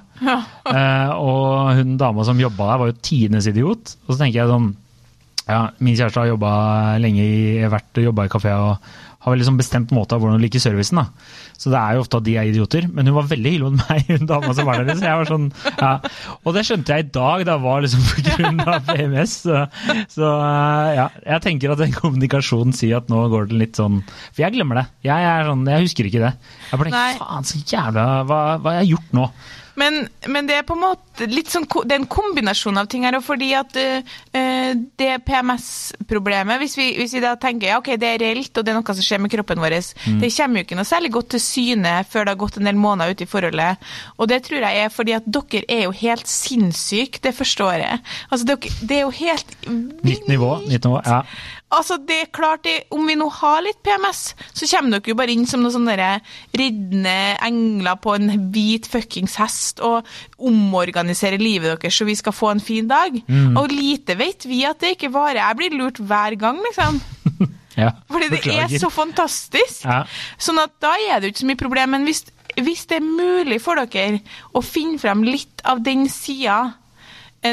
Eh, 0.70 1.12
og 1.14 1.76
hun 1.78 1.92
dama 2.00 2.24
som 2.26 2.40
jobba 2.42 2.72
der, 2.72 2.80
var 2.80 2.90
jo 2.90 2.96
tidenes 3.06 3.46
idiot. 3.50 3.96
Og 4.06 4.14
så 4.14 4.20
tenker 4.22 4.40
jeg 4.40 4.50
sånn 4.50 4.72
ja, 5.46 5.60
min 5.78 5.94
kjæreste 5.94 6.22
har 6.22 6.32
jobba 6.32 6.52
lenge 7.02 7.22
i, 7.22 7.66
vært 7.70 8.02
jobba 8.02 8.26
i 8.26 8.32
kafé 8.32 8.54
og 8.58 8.80
har 9.26 9.34
vel 9.34 9.40
liksom 9.42 9.56
bestemt 9.58 9.90
måte 9.94 10.14
av 10.14 10.20
hvordan 10.22 10.36
hun 10.38 10.44
liker 10.44 10.62
servicen. 10.62 11.00
da. 11.00 11.08
Så 11.58 11.72
det 11.72 11.78
er 11.80 11.96
jo 11.96 12.02
ofte 12.04 12.20
at 12.20 12.26
de 12.28 12.36
er 12.38 12.46
idioter. 12.46 12.84
Men 12.94 13.08
hun 13.10 13.16
var 13.16 13.26
veldig 13.26 13.52
hyggelig 13.52 13.70
mot 13.72 13.88
meg, 13.90 14.06
hun 14.20 14.28
dama 14.30 14.52
som 14.54 14.68
var 14.68 14.84
der. 14.86 14.94
Så 15.00 15.08
jeg 15.08 15.20
var 15.20 15.30
sånn, 15.30 15.48
ja. 15.80 15.90
Og 16.46 16.54
det 16.54 16.62
skjønte 16.68 16.94
jeg 16.94 17.06
i 17.06 17.10
dag, 17.16 17.42
det 17.48 17.56
var 17.64 17.82
liksom 17.82 18.04
pga. 18.06 18.78
PMS. 18.86 19.34
Så, 19.48 19.64
så 20.14 20.30
ja, 20.94 21.08
jeg 21.26 21.44
tenker 21.48 21.74
at 21.74 21.82
den 21.82 21.94
kommunikasjonen 21.96 22.76
sier 22.76 23.00
at 23.00 23.10
nå 23.10 23.24
går 23.32 23.50
det 23.50 23.60
litt 23.64 23.80
sånn 23.80 23.98
For 24.06 24.44
jeg 24.44 24.54
glemmer 24.54 24.82
det. 24.82 24.86
Jeg, 25.08 25.26
er 25.34 25.50
sånn, 25.50 25.66
jeg 25.74 25.88
husker 25.88 26.10
ikke 26.10 26.22
det. 26.22 26.34
Jeg 26.70 26.82
bare 26.82 26.94
tenker 26.94 27.22
faen 27.24 27.50
så 27.50 27.62
jævla 27.66 28.08
Hva, 28.30 28.40
hva 28.62 28.74
har 28.76 28.82
jeg 28.84 28.94
gjort 28.94 29.16
nå? 29.18 29.30
Men, 29.76 30.06
men 30.32 30.46
det 30.48 30.54
er 30.56 30.62
på 30.68 30.72
en 30.76 30.80
måte 30.86 31.26
litt 31.28 31.50
sånn, 31.52 31.66
det 31.84 31.92
er 31.94 32.00
en 32.00 32.06
kombinasjon 32.08 32.78
av 32.80 32.86
ting 32.92 33.04
her, 33.04 33.16
og 33.18 33.24
fordi 33.26 33.50
at 33.58 33.76
eh, 33.76 34.72
det 34.96 35.10
PMS-problemet, 35.26 36.58
hvis, 36.60 36.76
vi- 36.78 36.94
hvis 36.98 37.12
vi 37.16 37.20
da 37.24 37.34
tenker 37.40 37.68
ja, 37.70 37.78
ok, 37.80 37.90
det 38.00 38.08
er 38.14 38.22
reelt, 38.22 38.52
og 38.56 38.64
det 38.64 38.72
er 38.72 38.78
noe 38.78 38.94
som 38.96 39.04
skjer 39.04 39.20
med 39.24 39.32
kroppen 39.32 39.60
vår, 39.62 39.76
det 40.20 40.30
kommer 40.36 40.60
jo 40.60 40.64
ikke 40.66 40.78
noe 40.78 40.88
særlig 40.88 41.10
godt 41.12 41.28
til 41.34 41.40
syne 41.44 41.92
før 42.08 42.24
det 42.24 42.34
har 42.34 42.40
gått 42.44 42.56
en 42.60 42.68
del 42.70 42.76
måneder 42.80 43.12
ute 43.16 43.26
i 43.26 43.30
forholdet. 43.30 43.84
Og 44.18 44.28
det 44.32 44.42
tror 44.46 44.64
jeg 44.64 44.84
er 44.86 44.92
fordi 44.92 45.16
at 45.16 45.28
dere 45.28 45.64
er 45.68 45.82
jo 45.86 45.94
helt 46.00 46.26
sinnssyke 46.30 47.20
det 47.24 47.34
første 47.36 47.64
året. 47.64 48.00
Altså, 48.30 48.46
dere, 48.48 48.72
det 48.82 48.96
er 49.00 49.04
jo 49.06 49.14
helt 49.20 49.54
Nytt 49.68 50.28
nivå. 50.30 50.54
Nytt 50.68 50.84
nivå, 50.88 51.00
ja. 51.04 51.22
Altså, 51.74 51.96
det 51.98 52.16
er 52.22 52.28
klart, 52.30 52.62
det, 52.62 52.86
Om 52.94 53.08
vi 53.08 53.16
nå 53.18 53.26
har 53.40 53.58
litt 53.64 53.80
PMS, 53.84 54.20
så 54.54 54.68
kommer 54.70 54.96
dere 54.96 55.10
jo 55.10 55.16
bare 55.18 55.34
inn 55.34 55.48
som 55.50 55.64
noen 55.64 55.74
sånne 55.74 55.96
riddende 56.56 57.14
engler 57.42 57.98
på 58.02 58.14
en 58.14 58.30
hvit 58.54 58.86
fuckings 58.90 59.34
hest 59.40 59.82
og 59.84 60.06
omorganiserer 60.38 61.42
livet 61.42 61.74
deres 61.82 61.98
så 61.98 62.06
vi 62.06 62.14
skal 62.18 62.36
få 62.36 62.52
en 62.54 62.62
fin 62.62 62.86
dag. 62.88 63.18
Og 63.58 63.74
lite 63.74 64.14
vet 64.18 64.46
vi 64.46 64.62
at 64.68 64.78
det 64.82 64.94
ikke 64.94 65.12
varer. 65.14 65.42
Jeg 65.42 65.58
blir 65.58 65.76
lurt 65.80 65.98
hver 65.98 66.38
gang, 66.38 66.62
liksom. 66.68 67.00
ja. 67.82 67.90
Fordi 68.12 68.30
det 68.36 68.42
er 68.54 68.78
så 68.78 68.92
fantastisk. 68.92 69.82
Ja. 69.84 70.04
Sånn 70.38 70.62
at 70.62 70.76
da 70.82 70.94
er 70.94 71.18
det 71.18 71.30
jo 71.30 71.34
ikke 71.34 71.44
så 71.44 71.50
mye 71.50 71.64
problem. 71.66 71.94
Men 71.96 72.06
hvis, 72.06 72.22
hvis 72.62 72.86
det 72.86 73.00
er 73.00 73.06
mulig 73.10 73.58
for 73.64 73.82
dere 73.82 74.22
å 74.54 74.62
finne 74.62 75.02
frem 75.02 75.26
litt 75.26 75.66
av 75.66 75.82
den 75.82 76.06
sida 76.12 76.76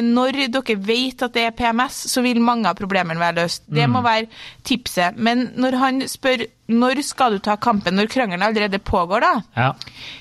når 0.02 0.38
dere 0.54 0.76
vet 0.80 1.22
at 1.22 1.34
det 1.34 1.44
er 1.48 1.52
PMS, 1.58 1.98
så 2.10 2.22
vil 2.26 2.40
mange 2.42 2.70
av 2.70 2.76
problemene 2.80 3.20
være 3.20 3.36
løst. 3.42 3.64
Det 3.68 3.86
Mm. 3.88 3.92
må 3.92 4.02
være 4.04 4.28
tipset. 4.64 5.18
Men 5.18 5.52
når 5.56 5.78
han 5.78 6.02
spør 6.08 6.46
når 6.70 7.04
skal 7.04 7.32
du 7.32 7.40
ta 7.40 7.56
kampen, 7.56 7.96
når 7.96 8.08
krangelen 8.08 8.42
allerede 8.42 8.80
pågår, 8.80 9.20
da, 9.22 9.42
ja. 9.58 9.74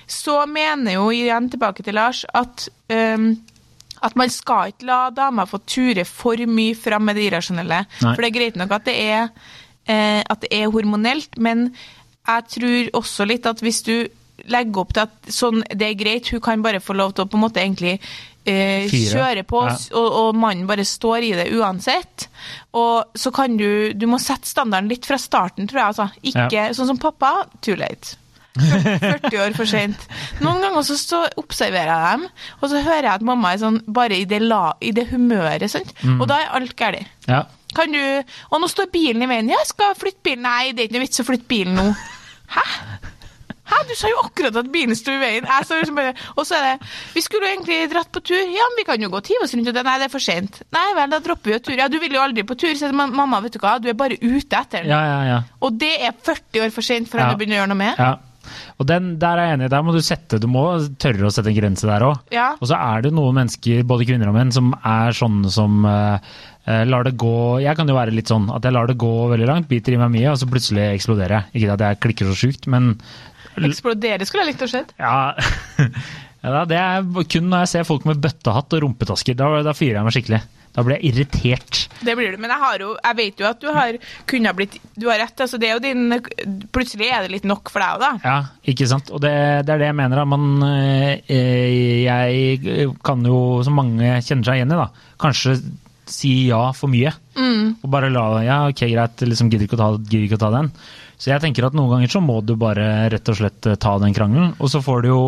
så 0.07 0.47
mener 0.47 0.93
jo 0.95 1.09
igjen 1.11 1.49
tilbake 1.51 1.83
til 1.83 1.95
Lars 1.95 2.25
at 2.35 2.69
um, 2.91 3.37
at 4.03 4.17
man 4.17 4.29
skal 4.29 4.73
ikke 4.73 4.87
la 4.89 5.11
damer 5.11 5.47
få 5.47 5.61
ture 5.65 6.05
for 6.05 6.35
mye 6.37 6.75
fram 6.75 7.05
med 7.07 7.15
det 7.15 7.29
irrasjonelle. 7.31 7.85
Nei. 8.03 8.15
For 8.15 8.21
det 8.21 8.31
er 8.33 8.39
greit 8.39 8.57
nok 8.57 8.73
at 8.73 8.85
det 8.85 8.97
er, 9.01 9.29
eh, 9.87 10.23
at 10.29 10.41
det 10.41 10.49
er 10.51 10.73
hormonelt, 10.75 11.39
men 11.39 11.69
jeg 12.27 12.43
tror 12.51 12.91
også 12.99 13.25
litt 13.31 13.47
at 13.47 13.61
hvis 13.63 13.83
du 13.87 14.09
legger 14.51 14.81
opp 14.83 14.93
til 14.97 15.03
at 15.07 15.31
sånn, 15.33 15.63
det 15.71 15.87
er 15.93 15.99
greit, 16.01 16.29
hun 16.33 16.41
kan 16.43 16.63
bare 16.65 16.81
få 16.83 16.95
lov 16.99 17.13
til 17.15 17.25
å 17.25 17.29
på 17.31 17.37
en 17.39 17.45
måte 17.45 17.61
egentlig 17.63 17.99
eh, 18.49 18.89
kjøre 18.91 19.45
på, 19.47 19.61
Ja. 19.69 19.77
og, 19.99 20.09
og 20.23 20.35
mannen 20.41 20.67
bare 20.67 20.85
står 20.89 21.23
i 21.29 21.33
det 21.39 21.51
uansett. 21.55 22.27
Og 22.75 23.13
så 23.15 23.31
kan 23.35 23.55
du 23.61 23.93
Du 23.95 24.07
må 24.11 24.19
sette 24.19 24.49
standarden 24.51 24.89
litt 24.91 25.07
fra 25.07 25.19
starten, 25.21 25.69
tror 25.71 25.79
jeg. 25.83 25.93
Altså. 25.93 26.09
Ikke 26.33 26.67
sånn 26.75 26.91
som 26.95 26.99
pappa, 26.99 27.47
too 27.61 27.77
late. 27.79 28.17
40 28.59 29.39
år 29.47 29.55
for 29.57 29.65
sent. 29.65 30.03
Noen 30.45 30.61
ganger 30.61 30.83
så, 30.85 30.97
så 31.01 31.23
observerer 31.41 31.89
jeg 31.93 32.19
dem, 32.19 32.27
og 32.61 32.69
så 32.69 32.83
hører 32.85 33.07
jeg 33.09 33.15
at 33.15 33.23
mamma 33.25 33.55
er 33.55 33.63
sånn 33.63 33.79
bare 33.89 34.19
i 34.21 34.27
det, 34.29 34.43
la, 34.45 34.75
i 34.85 34.91
det 34.93 35.07
humøret, 35.09 35.65
sant? 35.73 35.95
og 36.19 36.27
da 36.29 36.41
er 36.43 36.51
alt 36.59 36.75
galt. 36.77 37.07
ja. 37.31 37.45
Kan 37.73 37.89
du 37.89 38.03
Og 38.53 38.59
nå 38.61 38.67
står 38.69 38.91
bilen 38.93 39.23
i 39.25 39.27
veien. 39.31 39.47
Jeg 39.49 39.65
skal 39.71 39.95
flytte 39.97 40.21
bilen. 40.27 40.43
Nei, 40.45 40.73
det 40.77 40.83
er 40.83 40.89
ikke 40.91 40.99
noe 40.99 41.07
vits 41.07 41.23
å 41.23 41.25
flytte 41.25 41.49
bilen 41.49 41.79
nå. 41.79 41.87
Hæ? 42.59 42.65
Hæ, 43.73 43.79
du 43.89 43.95
sa 43.97 44.11
jo 44.13 44.21
akkurat 44.27 44.59
at 44.61 44.71
bilen 44.73 44.99
sto 44.99 45.15
i 45.15 45.21
veien. 45.23 45.49
Og 45.49 46.45
så 46.47 46.59
er 46.59 46.67
det 46.67 46.91
Vi 47.17 47.25
skulle 47.25 47.49
jo 47.49 47.55
egentlig 47.55 47.79
dratt 47.93 48.13
på 48.13 48.21
tur. 48.21 48.41
Ja, 48.41 48.69
men 48.71 48.81
vi 48.81 48.87
kan 48.89 49.03
jo 49.03 49.11
gå 49.13 49.23
hive 49.31 49.47
oss 49.47 49.55
rundt. 49.57 49.71
og 49.73 49.77
det. 49.79 49.85
Nei, 49.89 49.99
det 50.03 50.09
er 50.11 50.13
for 50.13 50.25
sent. 50.25 50.61
Nei 50.75 50.89
vel, 50.99 51.13
da 51.13 51.23
dropper 51.25 51.51
vi 51.51 51.57
jo 51.57 51.63
tur. 51.71 51.79
Ja, 51.81 51.89
du 51.89 51.99
vil 52.03 52.13
jo 52.15 52.21
aldri 52.23 52.45
på 52.47 52.59
tur. 52.59 52.75
Så 52.77 52.91
jeg, 52.91 52.97
mamma, 52.97 53.41
vet 53.45 53.57
du 53.57 53.63
hva, 53.63 53.79
du 53.81 53.89
er 53.93 53.97
bare 53.99 54.21
ute 54.21 54.61
etter 54.61 54.85
den. 54.85 54.93
Ja, 54.93 55.01
ja, 55.09 55.23
ja. 55.31 55.41
Og 55.65 55.79
det 55.81 55.95
er 56.05 56.13
40 56.13 56.67
år 56.67 56.75
for 56.75 56.87
sent 56.87 57.11
for 57.11 57.23
henne 57.23 57.35
å 57.35 57.41
begynne 57.41 57.59
å 57.59 57.63
gjøre 57.65 57.75
noe 57.75 57.83
med. 57.87 57.99
ja. 57.99 58.13
Og 58.83 58.87
den, 58.91 59.13
der 59.23 59.39
er 59.39 59.47
jeg 59.47 59.57
enig. 59.57 59.69
Der 59.71 59.85
må 59.87 59.93
du 59.95 60.01
sette 60.03 60.41
Du 60.43 60.49
må 60.51 60.65
tørre 61.01 61.29
å 61.29 61.31
sette 61.33 61.53
en 61.53 61.55
grense 61.57 61.87
der 61.87 62.03
òg. 62.03 62.25
Ja. 62.35 62.49
Og 62.59 62.67
så 62.73 62.75
er 62.75 63.05
det 63.05 63.13
noen 63.15 63.37
mennesker, 63.39 63.85
både 63.87 64.07
kvinner 64.09 64.33
og 64.33 64.35
menn, 64.35 64.51
som 64.55 64.73
er 64.83 65.15
sånne 65.15 65.53
som 65.55 65.85
eh, 65.87 66.19
lar 66.91 67.07
det 67.07 67.15
gå 67.23 67.61
Jeg 67.63 67.79
kan 67.79 67.89
jo 67.89 67.97
være 67.97 68.15
litt 68.15 68.31
sånn 68.33 68.49
at 68.55 68.67
jeg 68.67 68.75
lar 68.75 68.91
det 68.91 68.99
gå 69.01 69.13
veldig 69.31 69.49
langt, 69.49 69.69
biter 69.71 69.95
i 69.95 70.01
meg 70.03 70.11
mye, 70.15 70.33
og 70.33 70.41
så 70.43 70.51
plutselig 70.51 70.89
eksploderer 70.91 71.37
jeg. 71.39 71.63
Ikke 71.63 71.77
at 71.77 71.87
jeg 71.87 72.01
klikker 72.07 72.33
så 72.33 72.39
sjukt, 72.43 72.67
men 72.71 72.97
Eksplodere 73.59 74.29
skulle 74.29 74.47
jeg 74.47 74.55
likt 74.55 74.67
å 74.67 74.71
se. 74.71 74.85
ja, 74.99 75.17
ja 76.43 76.65
Det 76.69 76.81
er 76.81 77.07
kun 77.29 77.53
når 77.53 77.67
jeg 77.67 77.73
ser 77.77 77.87
folk 77.89 78.09
med 78.09 78.23
bøttehatt 78.23 78.79
og 78.79 78.85
rumpetasker. 78.87 79.39
Da, 79.39 79.55
da 79.67 79.77
fyrer 79.77 80.01
jeg 80.01 80.09
meg 80.09 80.17
skikkelig. 80.17 80.43
Da 80.73 80.81
blir 80.81 80.97
jeg 80.97 81.11
irritert. 81.11 81.83
Det 82.01 82.15
blir 82.17 82.33
du. 82.33 82.39
Men 82.41 82.55
jeg, 82.55 82.63
har 82.63 82.81
jo, 82.81 82.95
jeg 82.97 83.19
vet 83.19 83.43
jo 83.43 83.49
at 83.49 83.61
du 83.61 83.69
har 83.77 83.99
kunnet 84.31 84.57
blitt 84.57 84.79
Du 84.97 85.05
har 85.11 85.21
rett. 85.21 85.37
altså 85.45 85.61
det 85.61 85.69
er 85.69 85.77
jo 85.77 85.83
din 85.85 86.17
Plutselig 86.73 87.11
er 87.13 87.27
det 87.27 87.35
litt 87.35 87.49
nok 87.49 87.69
for 87.73 87.85
deg 87.85 87.99
òg, 87.99 88.01
da. 88.01 88.13
Ja, 88.25 88.39
ikke 88.73 88.89
sant. 88.89 89.13
Og 89.13 89.21
det, 89.21 89.35
det 89.69 89.75
er 89.75 89.83
det 89.85 89.91
jeg 89.91 89.99
mener. 90.01 90.25
Man, 90.25 90.49
eh, 90.65 92.09
jeg 92.09 92.97
kan 93.05 93.25
jo, 93.29 93.61
som 93.67 93.77
mange 93.77 94.17
kjenner 94.25 94.49
seg 94.49 94.63
igjen 94.63 94.73
i, 94.73 94.81
da, 94.81 94.89
kanskje 95.21 95.59
si 96.09 96.33
ja 96.49 96.65
for 96.77 96.93
mye. 96.93 97.13
Og 97.39 97.89
bare 97.93 98.11
la 98.13 98.27
Ja, 98.45 98.59
ok, 98.73 98.87
greit, 98.91 99.23
liksom 99.29 99.53
gidder 99.53 99.69
ikke 99.69 99.79
å 99.79 99.83
ta, 99.83 99.91
gidder 100.01 100.27
ikke 100.27 100.41
å 100.41 100.45
ta 100.47 100.53
den. 100.57 100.73
Så 101.23 101.31
jeg 101.31 101.39
tenker 101.45 101.69
at 101.69 101.75
noen 101.79 101.93
ganger 101.93 102.11
så 102.11 102.21
må 102.25 102.41
du 102.43 102.57
bare 102.59 103.07
rett 103.13 103.29
og 103.31 103.37
slett 103.39 103.67
eh, 103.71 103.79
ta 103.79 103.95
den 104.03 104.15
krangelen. 104.17 104.57
Og 104.59 104.73
så 104.73 104.81
får 104.83 105.05
du 105.05 105.13
jo, 105.13 105.21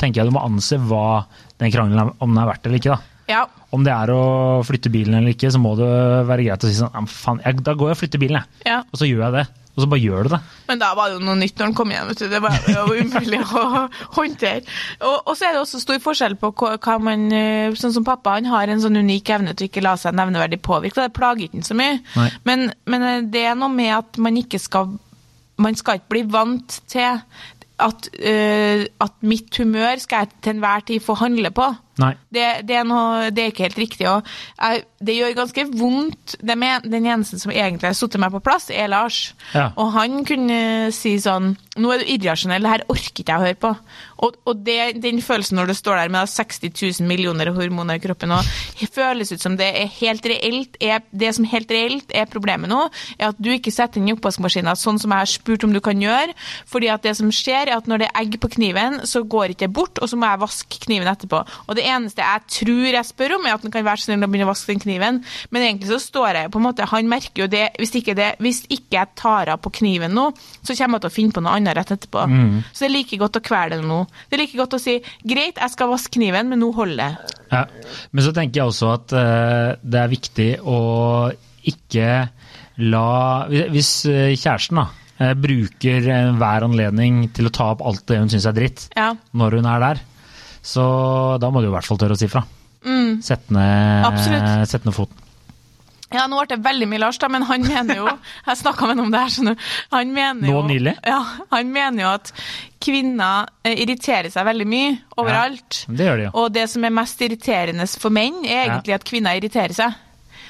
tenker 0.00 0.20
jeg 0.20 0.28
du 0.28 0.34
må 0.36 0.44
anse 0.44 0.76
hva 0.90 1.22
den 1.62 1.72
krangelen 1.72 2.02
er, 2.02 2.10
om 2.20 2.34
den 2.34 2.42
er 2.42 2.50
verdt 2.50 2.68
eller 2.68 2.82
ikke, 2.82 2.98
da. 2.98 3.14
Ja. 3.28 3.46
Om 3.76 3.84
det 3.84 3.92
er 3.92 4.12
å 4.12 4.20
flytte 4.64 4.92
bilen 4.92 5.16
eller 5.16 5.32
ikke, 5.32 5.48
så 5.52 5.60
må 5.60 5.74
det 5.76 5.88
være 6.28 6.44
greit 6.44 6.64
å 6.64 6.68
si 6.68 6.76
sånn 6.76 7.08
faen, 7.12 7.40
jeg, 7.44 7.62
da 7.64 7.74
går 7.76 7.90
jeg 7.90 7.96
og 7.96 8.02
flytter 8.02 8.20
bilen, 8.20 8.38
jeg. 8.40 8.68
ja. 8.68 8.82
Og 8.92 9.00
så 9.00 9.08
gjør 9.08 9.24
jeg 9.26 9.36
det. 9.38 9.46
Og 9.78 9.84
så 9.84 9.86
bare 9.92 10.02
gjør 10.02 10.26
du 10.26 10.32
det. 10.32 10.38
Men 10.66 10.80
da 10.80 10.88
var 10.98 11.08
det 11.08 11.16
jo 11.20 11.22
noe 11.22 11.38
nytt 11.38 11.60
når 11.60 11.68
han 11.68 11.74
kom 11.78 11.92
hjem. 11.94 12.08
Det 12.18 12.40
var 12.42 12.56
jo 12.66 12.84
umulig 12.98 13.38
å 13.60 13.84
håndtere. 14.16 14.64
Og, 14.98 15.16
og 15.30 15.36
så 15.38 15.46
er 15.46 15.54
det 15.54 15.60
også 15.62 15.78
stor 15.84 16.00
forskjell 16.02 16.34
på 16.40 16.50
hva, 16.58 16.72
hva 16.82 16.96
man 16.98 17.28
eh, 17.30 17.76
Sånn 17.78 17.94
som 17.94 18.04
pappa, 18.04 18.34
han 18.40 18.50
har 18.50 18.68
en 18.68 18.82
sånn 18.82 18.98
unik 18.98 19.30
evne 19.36 19.54
til 19.54 19.70
ikke 19.70 19.84
la 19.86 19.94
seg 20.00 20.18
nevneverdig 20.18 20.58
påvirke. 20.66 21.06
Det 21.06 21.14
plager 21.14 21.46
ikke 21.46 21.60
han 21.60 21.68
så 21.68 21.78
mye. 21.78 22.00
Men, 22.48 22.72
men 22.90 23.06
eh, 23.06 23.28
det 23.30 23.44
er 23.52 23.60
noe 23.60 23.70
med 23.70 23.94
at 24.00 24.18
man 24.18 24.42
ikke 24.42 24.58
skal 24.58 24.98
Man 25.58 25.78
skal 25.78 25.98
ikke 25.98 26.12
bli 26.14 26.24
vant 26.32 26.80
til 26.90 27.20
at, 27.78 28.08
uh, 28.18 28.84
at 29.06 29.14
mitt 29.22 29.58
humør 29.58 30.00
skal 30.02 30.24
jeg 30.24 30.42
til 30.42 30.56
enhver 30.56 30.86
tid 30.86 31.00
få 31.04 31.18
handle 31.18 31.50
på. 31.54 31.68
Det, 32.34 32.46
det, 32.68 32.76
er 32.78 32.86
noe, 32.88 33.28
det 33.34 33.44
er 33.44 33.52
ikke 33.52 33.66
helt 33.68 33.80
riktig. 33.80 34.08
Og 34.10 34.26
jeg, 34.58 34.84
det 35.04 35.16
gjør 35.18 35.36
ganske 35.38 35.66
vondt. 35.78 36.36
Det 36.40 36.58
med, 36.58 36.88
den 36.90 37.06
eneste 37.06 37.40
som 37.42 37.52
egentlig 37.54 37.90
har 37.90 37.98
satt 37.98 38.18
meg 38.20 38.34
på 38.34 38.42
plass, 38.44 38.68
er 38.74 38.90
Lars. 38.92 39.32
Ja. 39.54 39.70
Og 39.78 39.92
han 39.96 40.22
kunne 40.28 40.60
si 40.94 41.16
sånn 41.22 41.56
Nå 41.78 41.92
er 41.94 42.00
du 42.02 42.08
irrasjonell, 42.10 42.64
det 42.64 42.70
her 42.72 42.82
orker 42.90 43.22
ikke 43.22 43.30
jeg 43.30 43.38
å 43.38 43.44
høre 43.44 43.58
på. 43.62 43.68
Og, 44.26 44.34
og 44.50 44.64
det, 44.66 44.98
den 44.98 45.20
følelsen 45.22 45.60
når 45.60 45.70
du 45.70 45.74
står 45.78 46.00
der 46.00 46.10
med 46.10 46.26
60 46.26 46.72
000 46.74 47.06
millioner 47.06 47.52
hormoner 47.54 48.00
i 48.00 48.02
kroppen 48.02 48.34
og 48.34 48.48
det 48.80 48.88
føles 48.90 49.30
ut 49.30 49.42
som 49.42 49.54
det 49.58 49.68
er 49.78 49.86
helt 50.00 50.26
reelt 50.26 50.74
er, 50.82 51.04
Det 51.10 51.30
som 51.36 51.46
helt 51.46 51.70
reelt 51.70 52.10
er 52.10 52.26
problemet 52.30 52.70
nå, 52.70 52.80
er 53.14 53.30
at 53.30 53.38
du 53.38 53.52
ikke 53.52 53.70
setter 53.74 54.00
inn 54.00 54.10
i 54.10 54.16
oppvaskmaskinen 54.16 54.74
sånn 54.78 54.98
som 54.98 55.14
jeg 55.14 55.22
har 55.22 55.30
spurt 55.30 55.66
om 55.68 55.74
du 55.74 55.80
kan 55.84 56.02
gjøre. 56.02 56.34
fordi 56.66 56.90
at 56.90 57.02
det 57.06 57.14
som 57.18 57.30
skjer, 57.32 57.68
er 57.68 57.76
at 57.78 57.86
når 57.86 58.02
det 58.02 58.08
er 58.08 58.20
egg 58.22 58.38
på 58.42 58.50
kniven, 58.56 59.00
så 59.06 59.22
går 59.22 59.54
ikke 59.54 59.68
det 59.68 59.74
bort, 59.74 59.98
og 60.02 60.10
så 60.10 60.18
må 60.18 60.28
jeg 60.28 60.42
vaske 60.42 60.80
kniven 60.84 61.08
etterpå. 61.10 61.40
Og 61.66 61.78
det 61.78 61.86
eneste 61.90 62.22
jeg 62.24 62.42
tror 62.54 62.88
jeg 62.94 63.08
spør 63.08 63.34
om, 63.38 63.46
er 63.48 63.56
at 63.56 63.64
han 63.66 63.72
kan 63.74 63.84
være 63.86 64.02
snill 64.04 64.24
å 64.24 64.28
begynne 64.30 64.46
å 64.46 64.50
vaske 64.52 64.72
den 64.72 64.82
kniven. 64.82 65.20
Men 65.54 65.64
egentlig 65.66 65.90
så 65.90 65.98
står 66.02 66.38
jeg 66.42 66.52
på 66.54 66.60
en 66.60 66.66
måte 66.68 66.86
Han 66.90 67.08
merker 67.10 67.44
jo 67.44 67.48
det 67.52 67.64
hvis 67.78 67.94
ikke, 68.00 68.14
det, 68.18 68.28
hvis 68.44 68.62
ikke 68.68 68.98
jeg 68.98 69.12
tar 69.18 69.52
av 69.54 69.60
på 69.64 69.72
kniven 69.80 70.14
nå, 70.16 70.28
så 70.62 70.76
kommer 70.78 70.98
jeg 70.98 71.06
til 71.06 71.10
å 71.12 71.16
finne 71.18 71.36
på 71.38 71.44
noe 71.44 71.56
annet 71.58 71.76
rett 71.78 71.94
etterpå. 71.96 72.26
Så 72.72 72.84
det 72.84 72.88
er 72.90 72.94
like 72.96 73.18
godt 73.20 73.40
å 73.40 73.44
kvele 73.48 73.80
det 73.80 73.88
nå. 73.88 74.00
Det 74.28 74.38
er 74.38 74.42
like 74.44 74.58
godt 74.60 74.76
å 74.78 74.82
si 74.82 74.98
greit, 75.24 75.58
jeg 75.60 75.74
skal 75.74 75.90
vaske 75.92 76.14
kniven, 76.18 76.48
men 76.52 76.62
nå 76.62 76.70
holder 76.76 77.02
det. 77.02 77.34
Ja. 77.52 77.64
Men 78.12 78.24
så 78.26 78.32
tenker 78.36 78.60
jeg 78.62 78.70
også 78.72 78.92
at 78.94 79.12
uh, 79.16 79.76
det 79.82 80.00
er 80.04 80.12
viktig 80.12 80.50
å 80.64 80.78
ikke 81.68 82.10
la 82.78 83.46
Hvis 83.50 83.90
eh, 84.06 84.36
kjæresten 84.38 84.78
da, 84.78 84.84
eh, 85.18 85.32
bruker 85.34 86.04
hver 86.38 86.64
anledning 86.68 87.24
til 87.34 87.48
å 87.48 87.52
ta 87.52 87.72
opp 87.74 87.82
alt 87.82 88.04
det 88.06 88.20
hun 88.20 88.30
syns 88.30 88.46
er 88.46 88.54
dritt, 88.56 88.84
Ja. 88.96 89.08
når 89.34 89.56
hun 89.58 89.66
er 89.66 89.82
der, 89.82 90.00
så 90.68 90.84
da 91.40 91.48
må 91.52 91.62
du 91.64 91.70
i 91.70 91.72
hvert 91.72 91.88
fall 91.88 92.00
tørre 92.00 92.18
å 92.18 92.20
si 92.20 92.28
fra. 92.30 92.44
Mm. 92.84 93.18
Sett 93.24 93.48
ned, 93.54 94.04
ned 94.68 94.94
foten. 94.94 95.24
Ja, 96.08 96.24
nå 96.24 96.38
ble 96.38 96.46
det 96.54 96.64
veldig 96.64 96.86
mye 96.88 97.00
Lars, 97.02 97.18
da, 97.20 97.28
men 97.28 97.44
han 97.44 97.66
mener 97.68 97.98
jo 97.98 98.06
Jeg 98.48 98.60
snakka 98.62 98.86
med 98.88 98.96
ham 98.96 99.08
om 99.08 99.12
det 99.12 99.20
her, 99.20 99.32
skjønner. 99.34 99.66
Han 99.92 100.14
mener 100.16 100.48
jo, 100.48 100.54
Nå 100.56 100.70
nylig? 100.70 100.94
Ja, 101.04 101.18
han 101.52 101.72
mener 101.74 102.04
jo 102.04 102.12
at 102.14 102.32
kvinner 102.80 103.50
eh, 103.66 103.76
irriterer 103.84 104.30
seg 104.32 104.46
veldig 104.48 104.66
mye 104.70 104.94
overalt. 105.20 105.82
Det 105.88 106.08
gjør 106.08 106.20
de 106.20 106.26
jo. 106.28 106.34
Og 106.40 106.52
det 106.54 106.64
som 106.72 106.86
er 106.86 106.94
mest 106.96 107.24
irriterende 107.26 107.88
for 108.00 108.14
menn, 108.14 108.40
er 108.46 108.64
egentlig 108.70 108.96
at 108.96 109.04
kvinner 109.08 109.36
irriterer 109.36 109.76
seg. 109.76 109.98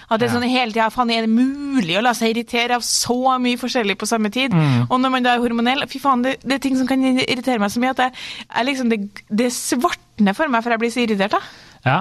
At 0.09 0.21
det 0.21 0.29
er 0.29 0.35
sånn 0.35 0.47
hele 0.49 0.73
tida 0.73 0.89
Faen, 0.95 1.11
er 1.13 1.27
det 1.27 1.33
mulig 1.33 1.99
å 1.99 2.03
la 2.05 2.15
seg 2.17 2.33
irritere 2.33 2.79
av 2.79 2.85
så 2.87 3.37
mye 3.43 3.61
forskjellig 3.61 3.99
på 4.01 4.09
samme 4.09 4.31
tid? 4.35 4.55
Mm. 4.57 4.87
Og 4.89 5.01
når 5.03 5.15
man 5.15 5.27
da 5.27 5.35
er 5.37 5.43
hormonell 5.45 5.85
Fy 5.91 6.01
faen, 6.03 6.23
det, 6.25 6.39
det 6.45 6.57
er 6.59 6.63
ting 6.65 6.79
som 6.79 6.89
kan 6.89 7.03
irritere 7.05 7.61
meg 7.61 7.73
så 7.75 7.83
mye 7.83 7.93
at 7.97 8.05
jeg, 8.07 8.17
jeg 8.49 8.69
liksom, 8.71 8.93
det, 8.93 9.01
det 9.43 9.51
svartner 9.55 10.37
for 10.37 10.49
meg, 10.53 10.65
for 10.65 10.75
jeg 10.75 10.83
blir 10.85 10.95
så 10.95 11.05
irritert. 11.05 11.37
da. 11.37 11.43
Ja. 11.85 11.99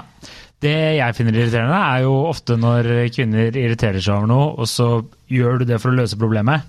Det 0.64 0.74
jeg 0.98 1.14
finner 1.14 1.36
irriterende, 1.38 1.78
er 1.78 2.06
jo 2.08 2.16
ofte 2.32 2.56
når 2.58 2.88
kvinner 3.14 3.52
irriterer 3.54 4.02
seg 4.02 4.16
over 4.16 4.32
noe, 4.32 4.48
og 4.58 4.70
så 4.72 4.88
gjør 5.30 5.62
du 5.62 5.68
det 5.70 5.78
for 5.84 5.94
å 5.94 6.00
løse 6.00 6.18
problemet. 6.18 6.66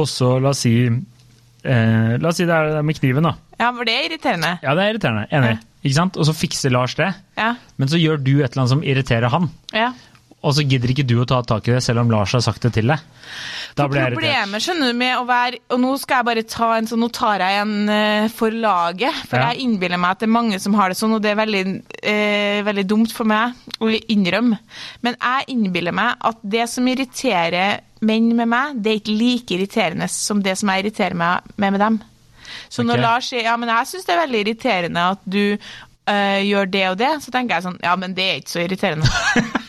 Og 0.00 0.08
så, 0.10 0.38
la 0.42 0.50
oss 0.50 0.64
si 0.64 0.72
eh, 0.88 2.14
La 2.18 2.30
oss 2.32 2.40
si 2.40 2.46
det 2.48 2.56
er 2.56 2.72
det 2.78 2.84
med 2.88 2.98
kniven, 2.98 3.28
da. 3.28 3.36
Ja, 3.60 3.68
for 3.70 3.86
det 3.86 3.94
er 3.94 4.08
irriterende. 4.08 4.56
Ja, 4.64 4.74
det 4.74 4.82
er 4.86 4.94
irriterende. 4.96 5.26
Enig. 5.30 5.52
Ikke 5.82 5.98
sant? 5.98 6.18
Og 6.18 6.26
så 6.26 6.34
fikser 6.34 6.72
Lars 6.74 6.96
det. 6.98 7.12
Ja. 7.38 7.52
Men 7.78 7.90
så 7.90 8.00
gjør 8.00 8.18
du 8.22 8.32
et 8.40 8.48
eller 8.52 8.64
annet 8.64 8.74
som 8.74 8.82
irriterer 8.86 9.30
han. 9.34 9.50
ja. 9.76 9.92
Og 10.42 10.56
så 10.56 10.64
gidder 10.66 10.90
ikke 10.90 11.04
du 11.06 11.14
å 11.22 11.26
ta 11.28 11.38
tak 11.46 11.68
i 11.68 11.74
det, 11.76 11.82
selv 11.84 12.02
om 12.02 12.10
Lars 12.10 12.32
har 12.34 12.42
sagt 12.42 12.64
det 12.66 12.72
til 12.74 12.90
deg. 12.90 12.98
Da 13.78 13.86
blir 13.88 14.00
jeg 14.00 14.10
irritert. 14.10 14.18
Problemet 14.18 14.64
skjønner 14.64 14.90
du, 14.90 14.96
med 14.98 15.12
å 15.16 15.22
være 15.24 15.60
Og 15.72 15.78
nå 15.80 15.92
skal 16.02 16.18
jeg 16.18 16.26
bare 16.26 16.42
ta 16.50 16.66
en 16.76 16.88
sånn 16.90 17.00
Nå 17.00 17.06
tar 17.14 17.40
jeg 17.40 17.60
en 17.62 17.88
eh, 17.88 18.26
for 18.34 18.52
laget. 18.52 19.20
For 19.30 19.38
Ja. 19.40 19.52
jeg 19.52 19.62
innbiller 19.64 20.00
meg 20.02 20.10
at 20.16 20.20
det 20.20 20.26
er 20.28 20.34
mange 20.34 20.58
som 20.60 20.74
har 20.76 20.92
det 20.92 20.98
sånn, 20.98 21.14
og 21.16 21.22
det 21.24 21.30
er 21.32 21.38
veldig, 21.40 21.62
eh, 22.02 22.58
veldig 22.66 22.84
dumt 22.90 23.14
for 23.14 23.24
meg 23.30 23.54
å 23.80 23.88
innrømme. 24.12 24.58
Men 25.06 25.16
jeg 25.16 25.48
innbiller 25.54 25.94
meg 25.96 26.16
at 26.20 26.42
det 26.42 26.68
som 26.68 26.90
irriterer 26.90 27.80
menn 28.02 28.32
med 28.36 28.50
meg, 28.50 28.82
det 28.82 28.92
er 28.92 29.00
ikke 29.00 29.16
like 29.16 29.56
irriterende 29.56 30.10
som 30.10 30.42
det 30.42 30.58
som 30.58 30.68
jeg 30.74 30.84
irriterer 30.84 31.14
meg 31.14 31.54
med 31.56 31.72
med 31.78 31.80
dem. 31.86 32.02
Så 32.68 32.82
når. 32.84 33.00
Lars 33.00 33.30
sier 33.30 33.46
ja, 33.46 33.56
men 33.56 33.70
jeg 33.70 33.86
syns 33.94 34.04
det 34.04 34.14
er 34.16 34.24
veldig 34.26 34.44
irriterende 34.44 35.08
at 35.14 35.24
du 35.24 35.42
eh, 36.10 36.40
gjør 36.44 36.70
det 36.70 36.86
og 36.90 36.98
det, 36.98 37.12
så 37.22 37.30
tenker 37.32 37.56
jeg 37.56 37.68
sånn 37.70 37.80
ja, 37.82 37.96
men 37.96 38.14
det 38.18 38.28
er 38.28 38.40
ikke 38.42 38.56
så 38.58 38.64
irriterende. 38.66 39.08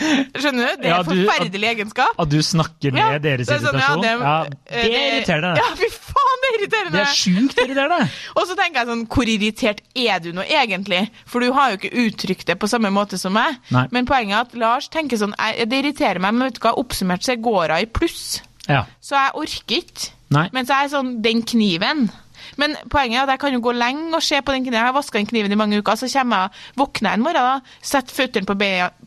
Skjønner 0.00 0.70
du? 0.70 0.82
Det 0.82 0.86
er 0.86 0.88
Ja, 0.88 1.02
du- 1.02 1.10
forferdelig 1.10 1.68
egenskap. 1.74 2.14
At 2.18 2.28
du 2.32 2.38
snakker 2.42 2.92
ned 2.92 3.00
Ja, 3.12 3.18
deres 3.18 3.46
sånn, 3.48 3.60
sånn, 3.60 3.80
ja, 3.80 3.96
det- 3.96 4.12
Ja, 4.20 4.42
eh, 4.66 4.82
det 4.82 4.94
er 4.94 5.06
irriterende. 5.20 5.56
Ja, 5.60 5.68
fy 5.76 5.88
faen, 5.92 6.40
det 6.42 6.48
er 6.50 6.58
irriterende! 6.58 6.92
Det 6.92 7.00
er 7.00 7.14
sjukt 7.20 7.56
irriterende. 7.64 8.10
Og 8.36 8.46
så 8.48 8.56
tenker 8.56 8.80
jeg 8.80 8.86
sånn, 8.88 9.06
hvor 9.06 9.32
irritert 9.34 9.80
er 9.94 10.18
du 10.20 10.32
nå 10.32 10.42
egentlig? 10.48 11.10
For 11.26 11.40
du 11.40 11.52
har 11.52 11.70
jo 11.70 11.76
ikke 11.78 11.92
uttrykt 12.06 12.44
det 12.46 12.58
på 12.58 12.68
samme 12.68 12.90
måte 12.94 13.18
som 13.18 13.32
meg. 13.36 13.56
Nei. 13.70 13.86
Men 13.90 14.06
poenget 14.06 14.36
er 14.36 14.40
at 14.40 14.54
Lars 14.54 14.88
tenker 14.88 15.16
sånn, 15.20 15.34
«Jeg- 15.38 15.68
det 15.68 15.84
irriterer 15.84 16.20
meg, 16.20 16.34
men 16.34 16.48
vet 16.50 16.54
du 16.60 16.60
hva, 16.60 16.74
oppsummert 16.76 17.22
så 17.22 17.36
går 17.40 17.68
hun 17.74 17.82
i 17.82 17.86
pluss. 17.86 18.40
Ja. 18.68 18.84
Så 19.02 19.16
jeg 19.16 19.32
orker 19.34 19.76
ikke. 19.82 20.10
så 20.30 20.48
Mens 20.52 20.68
jeg 20.68 20.84
er 20.84 20.88
sånn, 20.96 21.20
den 21.22 21.42
kniven. 21.42 22.10
Men 22.56 22.76
poenget 22.90 23.20
er 23.20 23.28
at 23.28 23.34
jeg 23.36 23.42
kan 23.44 23.54
jo 23.54 23.62
gå 23.62 23.72
lenge 23.76 24.14
og 24.16 24.22
se 24.22 24.40
på 24.42 24.52
den 24.52 24.64
kniven. 24.64 24.78
Jeg 24.78 24.88
har 24.88 24.96
vaska 24.96 25.18
den 25.18 25.26
kniven 25.30 25.52
i 25.52 25.58
mange 25.60 25.78
uker. 25.78 25.94
Så 25.94 26.10
kommer 26.12 26.46
jeg, 26.46 26.50
våkner 26.76 27.10
jeg 27.10 27.20
en 27.20 27.26
morgen, 27.26 27.48
da, 27.50 27.76
setter 27.82 28.16
føttene 28.16 28.46
på, 28.48 28.56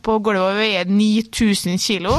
på 0.02 0.18
gulvet 0.24 0.54
og 0.54 0.60
veier 0.60 0.88
9000 0.88 1.78
kilo. 1.82 2.14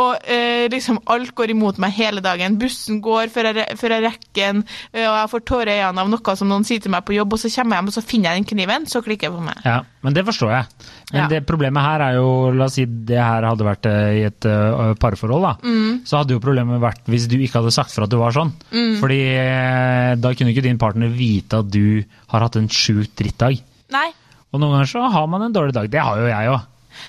Og 0.00 0.26
eh, 0.26 0.66
liksom 0.72 0.98
alt 1.12 1.30
går 1.38 1.52
imot 1.54 1.78
meg 1.82 1.94
hele 1.94 2.22
dagen. 2.24 2.56
Bussen 2.58 3.00
går 3.04 3.30
før 3.30 3.50
jeg, 3.52 3.76
før 3.78 3.94
jeg 3.94 4.04
rekker 4.08 4.32
den, 4.34 4.62
eh, 4.92 5.04
og 5.06 5.16
jeg 5.20 5.30
får 5.30 5.44
tårer 5.46 5.70
i 5.70 5.82
øynene 5.84 6.02
av 6.02 6.10
noe 6.10 6.34
som 6.40 6.50
noen 6.50 6.66
sier 6.66 6.82
til 6.82 6.90
meg 6.94 7.04
på 7.06 7.14
jobb, 7.14 7.36
og 7.36 7.42
så 7.42 7.50
kommer 7.54 7.76
jeg 7.76 7.82
hjem 7.84 7.90
og 7.92 7.96
så 7.96 8.02
finner 8.02 8.30
jeg 8.30 8.40
den 8.42 8.48
kniven, 8.50 8.88
så 8.90 9.02
klikker 9.04 9.28
jeg 9.28 9.36
på 9.36 9.44
meg. 9.44 9.60
Ja, 9.66 9.76
men 10.02 10.16
det 10.16 10.24
forstår 10.26 10.50
jeg. 10.50 10.88
Men 11.12 11.20
Ja. 11.22 11.28
det 11.30 11.44
problemet 11.46 11.86
her 11.86 12.02
er 12.08 12.18
jo, 12.18 12.50
la 12.50 12.66
oss 12.66 12.74
si 12.74 12.86
det 12.86 13.20
her 13.22 13.46
hadde 13.46 13.68
vært 13.68 13.86
eh, 13.86 14.18
i 14.18 14.24
et 14.26 14.48
uh, 14.50 14.94
parforhold, 14.98 15.46
da. 15.46 15.54
Mm. 15.62 16.02
Så 16.08 16.18
hadde 16.18 16.34
jo 16.34 16.42
problemet 16.42 16.82
vært 16.82 17.06
hvis 17.06 17.28
du 17.30 17.38
ikke 17.38 17.62
hadde 17.62 17.74
sagt 17.74 17.94
fra 17.94 18.08
at 18.08 18.10
du 18.10 18.18
var 18.18 18.34
sånn. 18.34 18.50
Mm. 18.74 18.98
Fordi 18.98 19.20
da 20.18 20.34
kunne 20.34 20.50
ikke 20.50 20.66
din 20.66 20.80
partner 20.80 21.08
vite 21.12 21.62
at 21.62 21.70
du 21.70 22.02
har 22.32 22.44
hatt 22.46 22.58
en 22.58 22.68
sjukt 22.68 23.14
drittdag. 23.20 23.62
Nei. 23.94 24.08
Og 24.54 24.60
noen 24.62 24.76
ganger 24.76 24.90
så 24.90 25.08
har 25.10 25.26
man 25.30 25.42
en 25.46 25.54
dårlig 25.54 25.74
dag. 25.74 25.90
Det 25.90 26.02
har 26.02 26.18
jo 26.20 26.30
jeg 26.30 26.50
òg. 26.52 26.62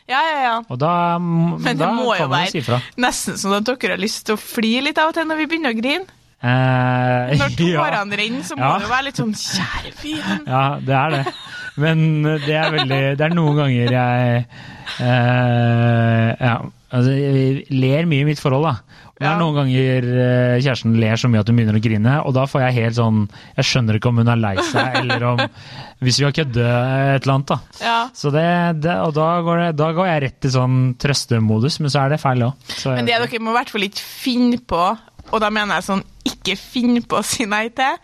Ja, 0.10 0.20
ja, 0.32 0.36
ja. 0.44 0.56
Og 0.70 0.78
da, 0.82 0.92
Men 1.20 1.64
det 1.64 1.78
da 1.80 1.90
kan 2.18 2.30
man 2.30 2.48
si 2.52 2.62
fra. 2.66 2.82
nesten 2.98 3.38
sånn 3.42 3.58
at 3.58 3.66
dere 3.70 3.96
har 3.96 4.02
lyst 4.02 4.26
til 4.28 4.36
å 4.38 4.42
fly 4.42 4.74
litt 4.86 4.98
av 5.02 5.10
og 5.12 5.18
til 5.18 5.28
når 5.30 5.42
vi 5.44 5.48
begynner 5.54 5.74
å 5.76 5.80
grine. 5.82 6.06
Eh, 6.46 7.36
Når 7.40 7.54
ja. 7.64 7.82
tårene 7.82 8.18
renner, 8.20 8.44
så 8.46 8.58
må 8.60 8.66
Ja. 8.68 8.74
det 8.78 8.86
jo 8.86 8.92
være 8.92 9.06
litt 9.08 9.18
sånn 9.22 9.32
Kjære 9.34 9.94
vene. 10.04 10.40
Ja, 10.46 10.66
det 10.84 10.96
er 11.00 11.10
det. 11.16 11.24
Men 11.82 12.24
det 12.24 12.56
er 12.56 12.70
veldig 12.72 13.00
Det 13.18 13.26
er 13.26 13.34
noen 13.36 13.58
ganger 13.58 13.90
jeg 13.92 14.46
eh, 15.04 16.30
Ja, 16.40 16.56
altså 16.92 17.12
jeg 17.16 17.66
ler 17.74 18.06
mye 18.10 18.24
i 18.26 18.30
mitt 18.30 18.40
forhold, 18.42 18.68
da. 18.70 18.76
Det 19.16 19.24
Ja. 19.24 19.32
er 19.32 19.40
noen 19.40 19.56
ganger 19.56 20.06
eh, 20.12 20.58
kjæresten 20.60 20.98
ler 21.00 21.16
så 21.16 21.30
mye 21.32 21.40
at 21.40 21.48
hun 21.48 21.56
begynner 21.56 21.78
å 21.80 21.84
grine, 21.86 22.16
og 22.28 22.34
da 22.36 22.44
får 22.52 22.66
jeg 22.66 22.74
helt 22.82 22.98
sånn 22.98 23.22
Jeg 23.56 23.64
skjønner 23.70 23.96
ikke 23.96 24.10
om 24.12 24.18
hun 24.20 24.28
er 24.34 24.42
lei 24.42 24.56
seg, 24.60 24.98
eller 25.02 25.24
om 25.30 25.40
Hvis 26.04 26.20
vi 26.20 26.26
har 26.28 26.34
kødda 26.36 26.66
et 27.16 27.24
eller 27.24 27.34
annet, 27.38 27.48
da. 27.54 27.58
Ja. 27.80 27.96
Så 28.12 28.34
det, 28.36 28.44
det, 28.84 28.98
og 29.06 29.14
da 29.16 29.30
går, 29.46 29.62
det, 29.64 29.70
da 29.80 29.88
går 29.96 30.10
jeg 30.12 30.24
rett 30.26 30.50
i 30.50 30.52
sånn 30.58 30.78
trøstemodus, 31.00 31.80
men 31.80 31.94
så 31.94 32.04
er 32.04 32.12
det 32.12 32.20
feil 32.20 32.44
òg. 32.50 32.72
Men 32.92 33.08
det 33.08 33.16
dere 33.24 33.40
må 33.40 33.54
i 33.54 33.60
hvert 33.62 33.72
fall 33.72 33.88
ikke 33.88 34.04
finne 34.04 34.60
på, 34.60 34.82
og 35.32 35.40
da 35.42 35.50
mener 35.50 35.80
jeg 35.80 35.88
sånn 35.88 36.04
ikke 36.28 36.58
finne 36.60 37.00
på 37.08 37.22
å 37.22 37.24
si 37.26 37.48
nei 37.48 37.70
til 37.74 37.96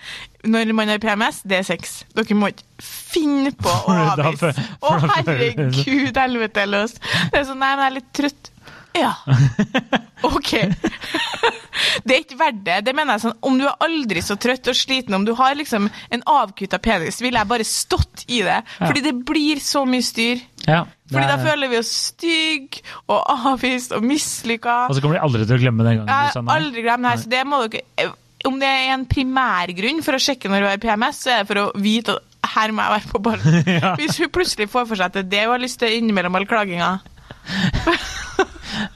når 0.48 0.72
man 0.74 0.90
har 0.90 0.98
PMS, 1.04 1.44
det 1.46 1.60
er 1.60 1.66
sex. 1.68 2.00
Dere 2.18 2.34
må 2.40 2.48
ikke 2.50 2.64
finne 2.82 3.52
på 3.54 3.70
å 3.70 3.94
avvise. 4.16 4.54
Å, 4.82 4.96
herregud, 5.20 6.16
helvete 6.18 6.64
løs. 6.72 6.96
Det 7.30 7.44
er 7.44 7.46
sånn, 7.52 7.60
nei, 7.62 7.76
men 7.76 7.84
jeg 7.84 7.92
er 7.92 7.98
litt 8.00 8.10
trøtt. 8.18 8.52
Ja. 8.98 9.12
Ok. 10.28 10.52
Det 12.06 12.14
er 12.14 12.20
ikke 12.22 12.38
verdt 12.38 12.60
det. 12.66 12.76
Det 12.86 12.92
mener 12.96 13.16
jeg 13.16 13.24
sånn, 13.24 13.34
Om 13.48 13.56
du 13.58 13.64
er 13.66 13.78
aldri 13.86 14.22
så 14.24 14.36
trøtt 14.40 14.68
og 14.70 14.76
sliten, 14.78 15.16
om 15.18 15.24
du 15.26 15.32
har 15.38 15.56
liksom 15.58 15.88
en 16.14 16.24
avkutta 16.30 16.78
penis, 16.84 17.18
ville 17.24 17.40
jeg 17.42 17.50
bare 17.50 17.66
stått 17.68 18.26
i 18.28 18.42
det. 18.46 18.60
Fordi 18.78 19.02
det 19.06 19.14
blir 19.28 19.62
så 19.64 19.82
mye 19.90 20.06
styr. 20.06 20.44
Ja, 20.68 20.84
Fordi 21.10 21.26
da 21.26 21.38
er- 21.40 21.46
føler 21.48 21.72
vi 21.72 21.80
oss 21.80 21.92
stygge 22.12 22.84
og 23.10 23.24
avvist 23.54 23.96
og 23.98 24.04
mislykka. 24.06 24.76
Og 24.92 24.96
så 24.98 25.02
kommer 25.04 25.18
de 25.18 25.24
aldri 25.26 25.46
til 25.48 25.58
å 25.58 25.62
glemme 25.64 25.84
den 25.88 26.02
gangen 26.04 26.12
Jeg 26.12 26.28
du 26.28 26.38
sa 26.38 26.42
nei. 26.46 26.58
aldri 26.60 26.84
glemme 26.86 27.02
det 27.08 27.14
her, 27.16 27.24
så 27.24 27.30
det 27.34 27.44
må 27.50 27.62
dere 27.68 28.12
Om 28.52 28.60
det 28.62 28.70
er 28.74 28.94
en 28.94 29.06
primærgrunn 29.06 30.04
for 30.06 30.18
å 30.18 30.22
sjekke 30.22 30.50
når 30.50 30.62
du 30.62 30.68
har 30.72 30.78
PMS, 30.82 31.24
så 31.26 31.30
er 31.34 31.44
det 31.44 31.48
for 31.52 31.64
å 31.64 31.72
vite 31.82 32.16
at 32.18 32.50
her 32.56 32.72
må 32.74 32.82
jeg 32.86 32.94
være 32.98 33.12
på 33.12 33.22
ballen. 33.22 33.64
Ja. 33.82 33.96
Hvis 33.98 34.18
hun 34.22 34.30
plutselig 34.34 34.70
får 34.70 34.88
for 34.90 34.96
seg 34.98 35.06
at 35.12 35.14
det 35.18 35.26
er 35.26 35.30
det 35.34 35.44
hun 35.46 35.56
har 35.56 35.62
lyst 35.66 35.80
til 35.82 35.94
innimellom 35.98 36.36
all 36.36 36.46
klaginga. 36.50 37.00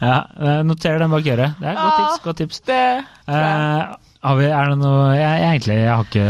Ja, 0.02 0.16
noter 0.68 1.00
den 1.02 1.12
bak 1.14 1.28
øret. 1.36 1.56
Det 1.60 1.68
er 1.68 1.74
et 1.74 1.82
godt 1.82 2.00
tips. 2.00 2.24
Godt 2.26 2.38
tips. 2.44 2.60
Det. 2.70 2.82
Eh, 3.28 3.96
har 4.26 4.40
vi, 4.40 4.46
er 4.50 4.72
det 4.72 4.78
noe 4.82 5.12
jeg, 5.14 5.22
jeg, 5.22 5.50
Egentlig, 5.52 5.76
jeg 5.84 5.92
har 5.94 6.08
ikke 6.10 6.30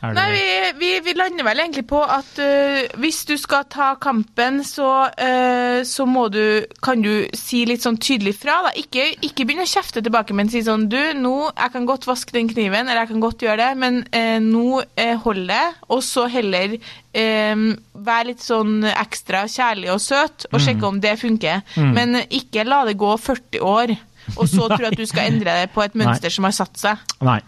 det, 0.00 0.14
Nei, 0.16 0.30
vi, 0.32 0.44
vi, 0.80 0.90
vi 1.04 1.12
lander 1.12 1.44
vel 1.44 1.60
egentlig 1.60 1.84
på 1.90 1.98
at 2.00 2.38
uh, 2.40 3.00
hvis 3.02 3.18
du 3.28 3.34
skal 3.40 3.66
ta 3.68 3.90
kampen, 4.00 4.62
så, 4.64 4.88
uh, 5.12 5.80
så 5.84 6.06
må 6.08 6.28
du 6.32 6.64
Kan 6.80 7.04
du 7.04 7.26
si 7.36 7.66
litt 7.68 7.84
sånn 7.84 7.98
tydelig 8.00 8.38
fra, 8.40 8.62
da. 8.64 8.72
Ikke, 8.80 9.10
ikke 9.20 9.44
begynne 9.44 9.66
å 9.68 9.70
kjefte 9.70 10.00
tilbake, 10.04 10.36
men 10.36 10.48
si 10.52 10.64
sånn 10.64 10.88
Du, 10.88 10.98
nå 11.20 11.34
Jeg 11.50 11.74
kan 11.76 11.88
godt 11.88 12.08
vaske 12.08 12.32
den 12.36 12.48
kniven, 12.48 12.88
eller 12.88 13.02
jeg 13.02 13.12
kan 13.12 13.26
godt 13.26 13.44
gjøre 13.44 13.60
det, 13.60 13.70
men 13.82 14.00
uh, 14.08 14.38
nå 14.40 14.80
øh, 14.80 15.14
hold 15.26 15.44
det. 15.50 15.62
Og 15.92 16.02
så 16.06 16.26
heller 16.30 16.78
vær 17.10 17.58
være 18.06 18.28
litt 18.28 18.42
sånn 18.44 18.84
ekstra 18.86 19.42
kjærlig 19.50 19.90
og 19.92 19.98
søt, 20.02 20.46
og 20.52 20.62
sjekke 20.62 20.86
om 20.86 21.00
det 21.02 21.16
funker. 21.18 21.64
Men 21.76 22.22
ikke 22.22 22.62
la 22.68 22.84
det 22.86 22.94
gå 23.00 23.10
40 23.18 23.64
år, 23.66 23.94
og 24.36 24.44
så 24.48 24.68
tro 24.70 24.90
at 24.92 24.98
du 24.98 25.06
skal 25.10 25.32
endre 25.32 25.56
det 25.62 25.72
på 25.74 25.82
et 25.82 25.96
mønster 25.98 26.32
som 26.32 26.46
har 26.46 26.54
satt 26.54 26.78
seg. 26.78 27.02
Nei. 27.26 27.40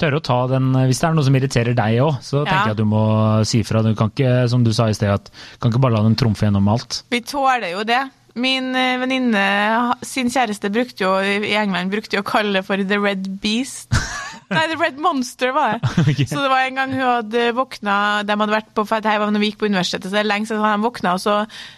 Tørre 0.00 0.20
å 0.20 0.24
ta 0.24 0.38
den 0.50 0.72
Hvis 0.88 1.00
det 1.00 1.08
er 1.10 1.14
noe 1.14 1.24
som 1.26 1.34
irriterer 1.36 1.74
deg 1.76 1.98
òg, 2.04 2.20
så 2.24 2.44
tenker 2.44 2.54
Ja. 2.56 2.62
jeg 2.70 2.76
at 2.76 2.80
du 2.80 2.84
må 2.88 3.02
si 3.46 3.62
fra. 3.62 3.82
Du 3.82 3.94
kan 3.94 4.10
ikke, 4.10 4.48
som 4.48 4.64
du 4.64 4.72
sa 4.72 4.88
i 4.88 4.94
sted, 4.96 5.10
at 5.10 5.30
kan 5.60 5.70
ikke 5.72 5.80
bare 5.82 5.94
la 5.98 6.02
den 6.02 6.16
trumfe 6.16 6.46
gjennom 6.46 6.68
alt. 6.72 7.02
Vi 7.10 7.20
tåler 7.20 7.70
jo 7.74 7.84
det. 7.84 8.00
Min 8.40 8.74
eh, 8.78 8.96
venninne 9.00 9.94
sin 10.06 10.28
kjæreste 10.30 10.70
brukte 10.70 11.02
jo 11.02 11.16
i 11.18 11.54
England 11.58 11.90
brukte 11.90 12.14
jo 12.14 12.22
å 12.22 12.28
kalle 12.30 12.52
det 12.60 12.64
for 12.64 12.76
The 12.78 12.98
Red 13.02 13.26
Beast. 13.42 13.90
Nei, 14.50 14.64
The 14.66 14.76
Red 14.80 14.98
Monster 14.98 15.52
var 15.54 15.76
det. 15.76 15.90
okay. 16.02 16.26
Så 16.26 16.40
det 16.42 16.50
var 16.50 16.64
en 16.66 16.78
gang 16.80 16.94
hun 16.94 17.04
hadde 17.04 17.42
våkna 17.54 17.96
De 18.26 18.34
hadde 18.34 18.54
vært 18.54 18.72
på 18.74 18.84
for 18.88 19.02
det 19.02 19.12
her 19.12 19.20
var 19.22 19.30
når 19.30 19.44
vi 19.44 19.50
gikk 19.52 19.60
på 19.60 19.68
universitetet, 19.70 20.08
så 20.08 20.16
det 20.16 20.22
er 20.24 20.30
lenge 20.30 20.50
siden 20.50 20.64
han 20.64 20.82
våkna, 20.82 21.12
og 21.14 21.22
så 21.22 21.36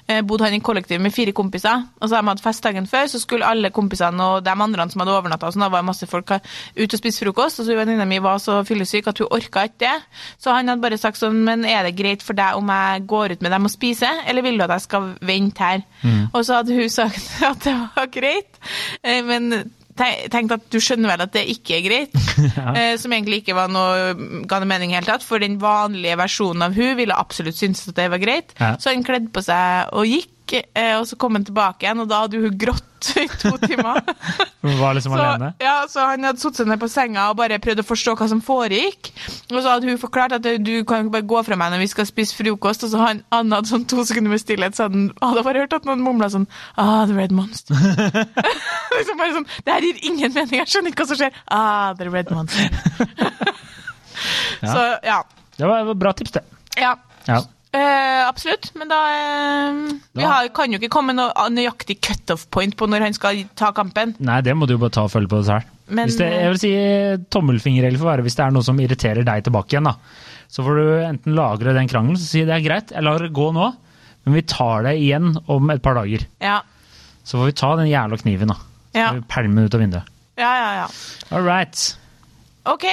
eh, 0.09 0.23
bodde 0.25 0.49
han 0.49 0.57
i 0.57 0.63
kollektiv 0.65 1.03
med 1.05 1.13
fire 1.13 1.35
kompiser. 1.37 1.85
Og 2.01 2.09
så 2.09 2.17
hadde 2.17 2.25
de 2.25 2.33
hatt 2.33 2.45
fest 2.45 2.65
dagen 2.65 2.89
før, 2.89 3.11
så 3.13 3.21
skulle 3.21 3.49
alle 3.49 3.73
kompisene 3.75 4.29
og 4.29 4.47
de 4.47 4.55
andre 4.55 4.87
som 4.93 5.05
hadde 5.05 5.17
overnatta, 5.19 5.53
sånn, 5.53 5.67
da 5.67 5.71
var 5.73 5.85
masse 5.87 6.09
folk 6.09 6.33
ute 6.33 6.89
og 6.89 7.01
spise 7.01 7.27
frokost, 7.27 7.61
og 7.61 7.69
så 7.69 7.77
venninna 7.77 8.07
mi 8.09 8.23
var 8.25 8.41
så 8.43 8.63
fyllesyk 8.67 9.13
at 9.13 9.21
hun 9.21 9.31
orka 9.37 9.67
ikke 9.69 9.83
det. 9.85 9.95
Så 10.41 10.55
han 10.57 10.73
hadde 10.73 10.85
bare 10.85 11.01
sagt 11.01 11.21
sånn, 11.21 11.43
men 11.45 11.67
er 11.69 11.85
det 11.87 11.97
greit 11.99 12.25
for 12.25 12.39
deg 12.39 12.57
om 12.57 12.73
jeg 12.73 13.05
går 13.13 13.37
ut 13.37 13.45
med 13.45 13.53
dem 13.53 13.69
og 13.69 13.75
spiser, 13.75 14.25
eller 14.31 14.47
vil 14.47 14.57
du 14.57 14.65
at 14.65 14.77
jeg 14.79 14.87
skal 14.89 15.13
vente 15.21 15.69
her? 15.69 15.85
Og 16.33 16.41
så 16.41 16.63
hadde 16.63 16.81
hun 16.81 16.91
sagt 16.93 17.37
at 17.51 17.63
det 17.69 17.77
var 17.77 18.11
greit, 18.13 18.61
eh, 19.05 19.21
men 19.27 19.53
te- 19.99 20.29
tenkte 20.33 20.59
at 20.59 20.67
du 20.73 20.79
skjønner 20.83 21.13
vel 21.13 21.25
at 21.27 21.35
det 21.37 21.45
ikke 21.55 21.79
er 21.79 21.87
greit. 21.87 22.17
eh, 22.79 22.95
som 23.01 23.15
egentlig 23.15 23.43
ikke 23.43 23.57
var 23.59 23.73
noe 23.73 24.45
ga 24.49 24.61
noe 24.63 24.71
mening 24.71 24.93
i 24.93 24.99
hele 24.99 25.09
tatt, 25.09 25.27
for 25.27 25.43
den 25.43 25.59
vanlige 25.63 26.19
versjonen 26.21 26.67
av 26.69 26.77
hun 26.79 26.97
ville 26.99 27.17
absolutt 27.17 27.59
synes 27.59 27.85
at 27.89 27.99
det 27.99 28.09
var 28.13 28.23
greit. 28.23 28.55
Ja. 28.61 28.75
Så 28.81 28.93
han 28.93 29.07
kledde 29.07 29.33
på 29.35 29.45
seg 29.45 29.93
og 29.97 30.09
gikk, 30.09 30.31
eh, 30.61 30.95
og 31.01 31.07
så 31.09 31.17
kom 31.21 31.35
han 31.39 31.45
tilbake 31.49 31.87
igjen, 31.87 32.01
og 32.05 32.09
da 32.11 32.23
hadde 32.25 32.41
hun 32.43 32.57
grått 32.61 32.89
i 33.19 33.25
to 33.41 33.51
timer. 33.67 33.99
Hun 34.63 34.77
var 34.79 34.95
liksom 34.95 35.15
Så, 35.17 35.19
alene. 35.19 35.49
ja, 35.59 35.73
så 35.91 36.05
han 36.07 36.23
hadde 36.29 36.39
satt 36.43 36.61
seg 36.61 36.69
ned 36.71 36.79
på 36.79 36.87
senga 36.93 37.25
og 37.33 37.39
bare 37.41 37.57
prøvd 37.63 37.83
å 37.83 37.85
forstå 37.89 38.15
hva 38.21 38.29
som 38.31 38.43
foregikk. 38.47 39.11
Og 39.51 39.59
så 39.59 39.73
hadde 39.73 39.89
hun 39.91 39.99
forklart 39.99 40.37
at 40.37 40.47
du 40.63 40.71
kan 40.87 41.03
ikke 41.07 41.15
bare 41.17 41.27
gå 41.33 41.43
fra 41.49 41.59
meg 41.59 41.73
når 41.75 41.83
vi 41.83 41.89
skal 41.91 42.07
spise 42.07 42.37
frokost. 42.39 42.85
Og 42.87 42.93
så 42.95 43.01
han, 43.03 43.25
han 43.35 43.51
hadde 43.57 43.73
sånn 43.73 43.89
to 43.91 44.05
sekunder 44.07 44.31
med 44.37 44.43
stillhet, 44.45 44.79
så 44.79 44.87
hadde 44.87 45.09
han 45.19 45.43
bare 45.49 45.65
hørt 45.65 45.75
at 45.81 45.89
noen 45.89 46.05
mumla 46.07 46.31
sånn 46.31 46.47
Ah, 46.79 47.03
the 47.11 47.17
red 47.19 47.35
monster. 47.35 47.75
liksom 48.99 49.19
bare 49.19 49.35
sånn, 49.41 49.49
Det 49.67 49.75
her 49.75 49.89
gir 49.89 49.99
ingen 50.13 50.33
mening, 50.37 50.61
jeg 50.63 50.71
skjønner 50.77 50.95
ikke 50.95 51.03
hva 51.03 51.11
som 51.11 51.21
skjer. 51.25 51.43
Ah, 51.51 51.91
the 51.99 52.11
red 52.13 52.31
monster. 52.31 52.71
Ja. 54.63 54.69
Så 54.71 54.83
ja. 55.03 55.17
Det 55.57 55.67
var 55.67 55.89
et 55.91 55.99
bra 55.99 56.13
tips, 56.15 56.31
det. 56.37 56.43
ja. 56.79 56.93
Ja. 57.27 57.41
Eh, 57.73 58.29
absolutt, 58.29 58.67
men 58.77 58.89
da 58.91 58.99
eh, 59.09 59.77
Vi 60.13 60.21
Da- 60.23 60.29
har, 60.29 60.49
kan 60.53 60.71
jo 60.73 60.79
ikke 60.79 60.91
komme 60.93 61.15
noe 61.17 61.33
nøyaktig 61.49 62.01
cutoff 62.05 62.47
point 62.51 62.77
på 62.77 62.85
når 62.87 63.01
han 63.07 63.15
skal 63.17 63.45
ta 63.57 63.71
kampen. 63.73 64.15
Nei, 64.21 64.41
det 64.45 64.53
må 64.55 64.67
du 64.69 64.75
jo 64.75 64.79
bare 64.83 64.91
ta 64.93 65.05
og 65.07 65.11
følge 65.15 65.29
på 65.33 65.41
selv. 65.47 65.65
Men, 65.89 66.07
hvis 66.09 66.19
det, 66.19 66.29
jeg 66.33 66.51
vil 66.53 66.61
si 66.61 66.73
tommelfingerregel 67.33 67.97
får 67.99 68.11
være 68.11 68.23
hvis 68.27 68.37
det 68.37 68.45
er 68.45 68.53
noe 68.53 68.63
som 68.67 68.77
irriterer 68.81 69.25
deg 69.25 69.45
tilbake 69.45 69.73
igjen. 69.73 69.85
da. 69.89 69.95
Så 70.53 70.63
får 70.67 70.77
du 70.77 70.85
enten 71.07 71.35
lagre 71.35 71.73
den 71.75 71.89
krangelen 71.89 72.17
og 72.21 72.21
si 72.21 72.45
det 72.45 72.53
er 72.59 72.65
greit, 72.65 72.93
jeg 72.93 73.03
lar 73.03 73.19
det 73.25 73.33
gå 73.33 73.49
nå, 73.57 73.71
men 74.27 74.35
vi 74.37 74.43
tar 74.43 74.83
det 74.85 74.95
igjen 75.01 75.33
om 75.49 75.71
et 75.73 75.83
par 75.83 75.95
dager. 75.97 76.27
Ja, 76.41 76.61
Så 77.25 77.39
får 77.39 77.47
vi 77.47 77.53
ta 77.53 77.77
den 77.77 77.87
jævla 77.89 78.19
kniven, 78.21 78.49
da. 78.49 78.55
Så 78.93 79.01
Ja. 79.01 79.13
vi 79.17 79.21
pælme 79.23 79.55
den 79.57 79.65
ut 79.65 79.75
av 79.75 79.81
vinduet. 79.81 80.05
ja, 80.37 80.53
ja. 80.61 80.75
ja. 80.83 80.87
All 81.31 81.43
right. 81.43 81.97
OK, 82.67 82.85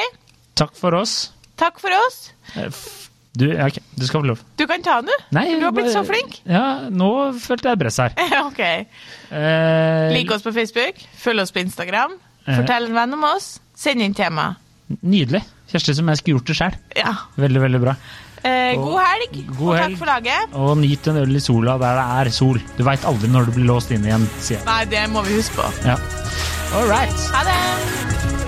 Takk 0.56 0.76
for 0.76 0.94
oss. 0.96 1.32
takk 1.58 1.80
for 1.80 1.90
oss. 2.08 2.32
Du, 3.40 3.46
okay, 3.56 3.82
du 3.96 4.06
skal 4.06 4.22
få 4.22 4.28
lov. 4.34 4.40
Du 4.60 4.66
kan 4.68 4.82
ta 4.84 4.98
den, 5.02 5.10
du. 5.14 5.26
Nei, 5.38 5.46
Du 5.60 5.64
har 5.64 5.72
blitt 5.76 5.92
så 5.94 6.02
flink. 6.08 6.42
Ja, 6.50 6.64
nå 6.92 7.10
følte 7.40 7.72
jeg 7.72 7.80
press 7.80 8.00
her. 8.04 8.16
OK. 8.50 8.60
Eh, 9.32 10.10
Lik 10.16 10.32
oss 10.36 10.44
på 10.46 10.52
Facebook, 10.56 11.00
følg 11.24 11.46
oss 11.46 11.56
på 11.56 11.64
Instagram, 11.64 12.18
Eh. 12.50 12.56
fortell 12.56 12.88
en 12.90 12.96
venn 12.96 13.14
om 13.14 13.24
oss, 13.30 13.60
send 13.78 14.02
inn 14.02 14.14
tema. 14.18 14.56
Nydelig. 15.06 15.44
Kjersti 15.70 15.94
som 16.00 16.08
jeg 16.10 16.18
skulle 16.18 16.40
gjort 16.40 16.50
det 16.50 16.56
sjøl. 16.58 16.78
Ja. 16.98 17.12
Veldig, 17.38 17.62
veldig 17.62 17.82
bra. 17.84 17.94
Eh, 18.42 18.74
Og- 18.80 18.86
god 18.88 19.02
helg, 19.04 19.36
God 19.58 19.68
og 19.68 19.76
helg. 19.78 19.92
takk 19.92 20.00
for 20.00 20.06
laget. 20.10 20.56
Og 20.56 20.78
nyt 20.80 21.08
en 21.12 21.18
øl 21.22 21.36
i 21.36 21.40
sola 21.44 21.78
der 21.78 22.00
det 22.00 22.28
er 22.28 22.32
sol. 22.32 22.58
Du 22.78 22.84
veit 22.88 23.06
aldri 23.06 23.28
når 23.30 23.46
du 23.46 23.52
blir 23.60 23.68
låst 23.70 23.92
inn 23.92 24.04
igjen, 24.08 24.26
sier 24.40 24.58
jeg. 24.58 24.66
Nei, 24.66 24.84
det 24.86 25.06
må 25.14 25.22
vi 25.28 25.36
huske 25.38 25.60
på. 25.60 25.70
Ja. 25.86 25.98
All 26.74 26.88
right. 26.90 27.12
Ha 27.36 27.44
det! 27.44 28.39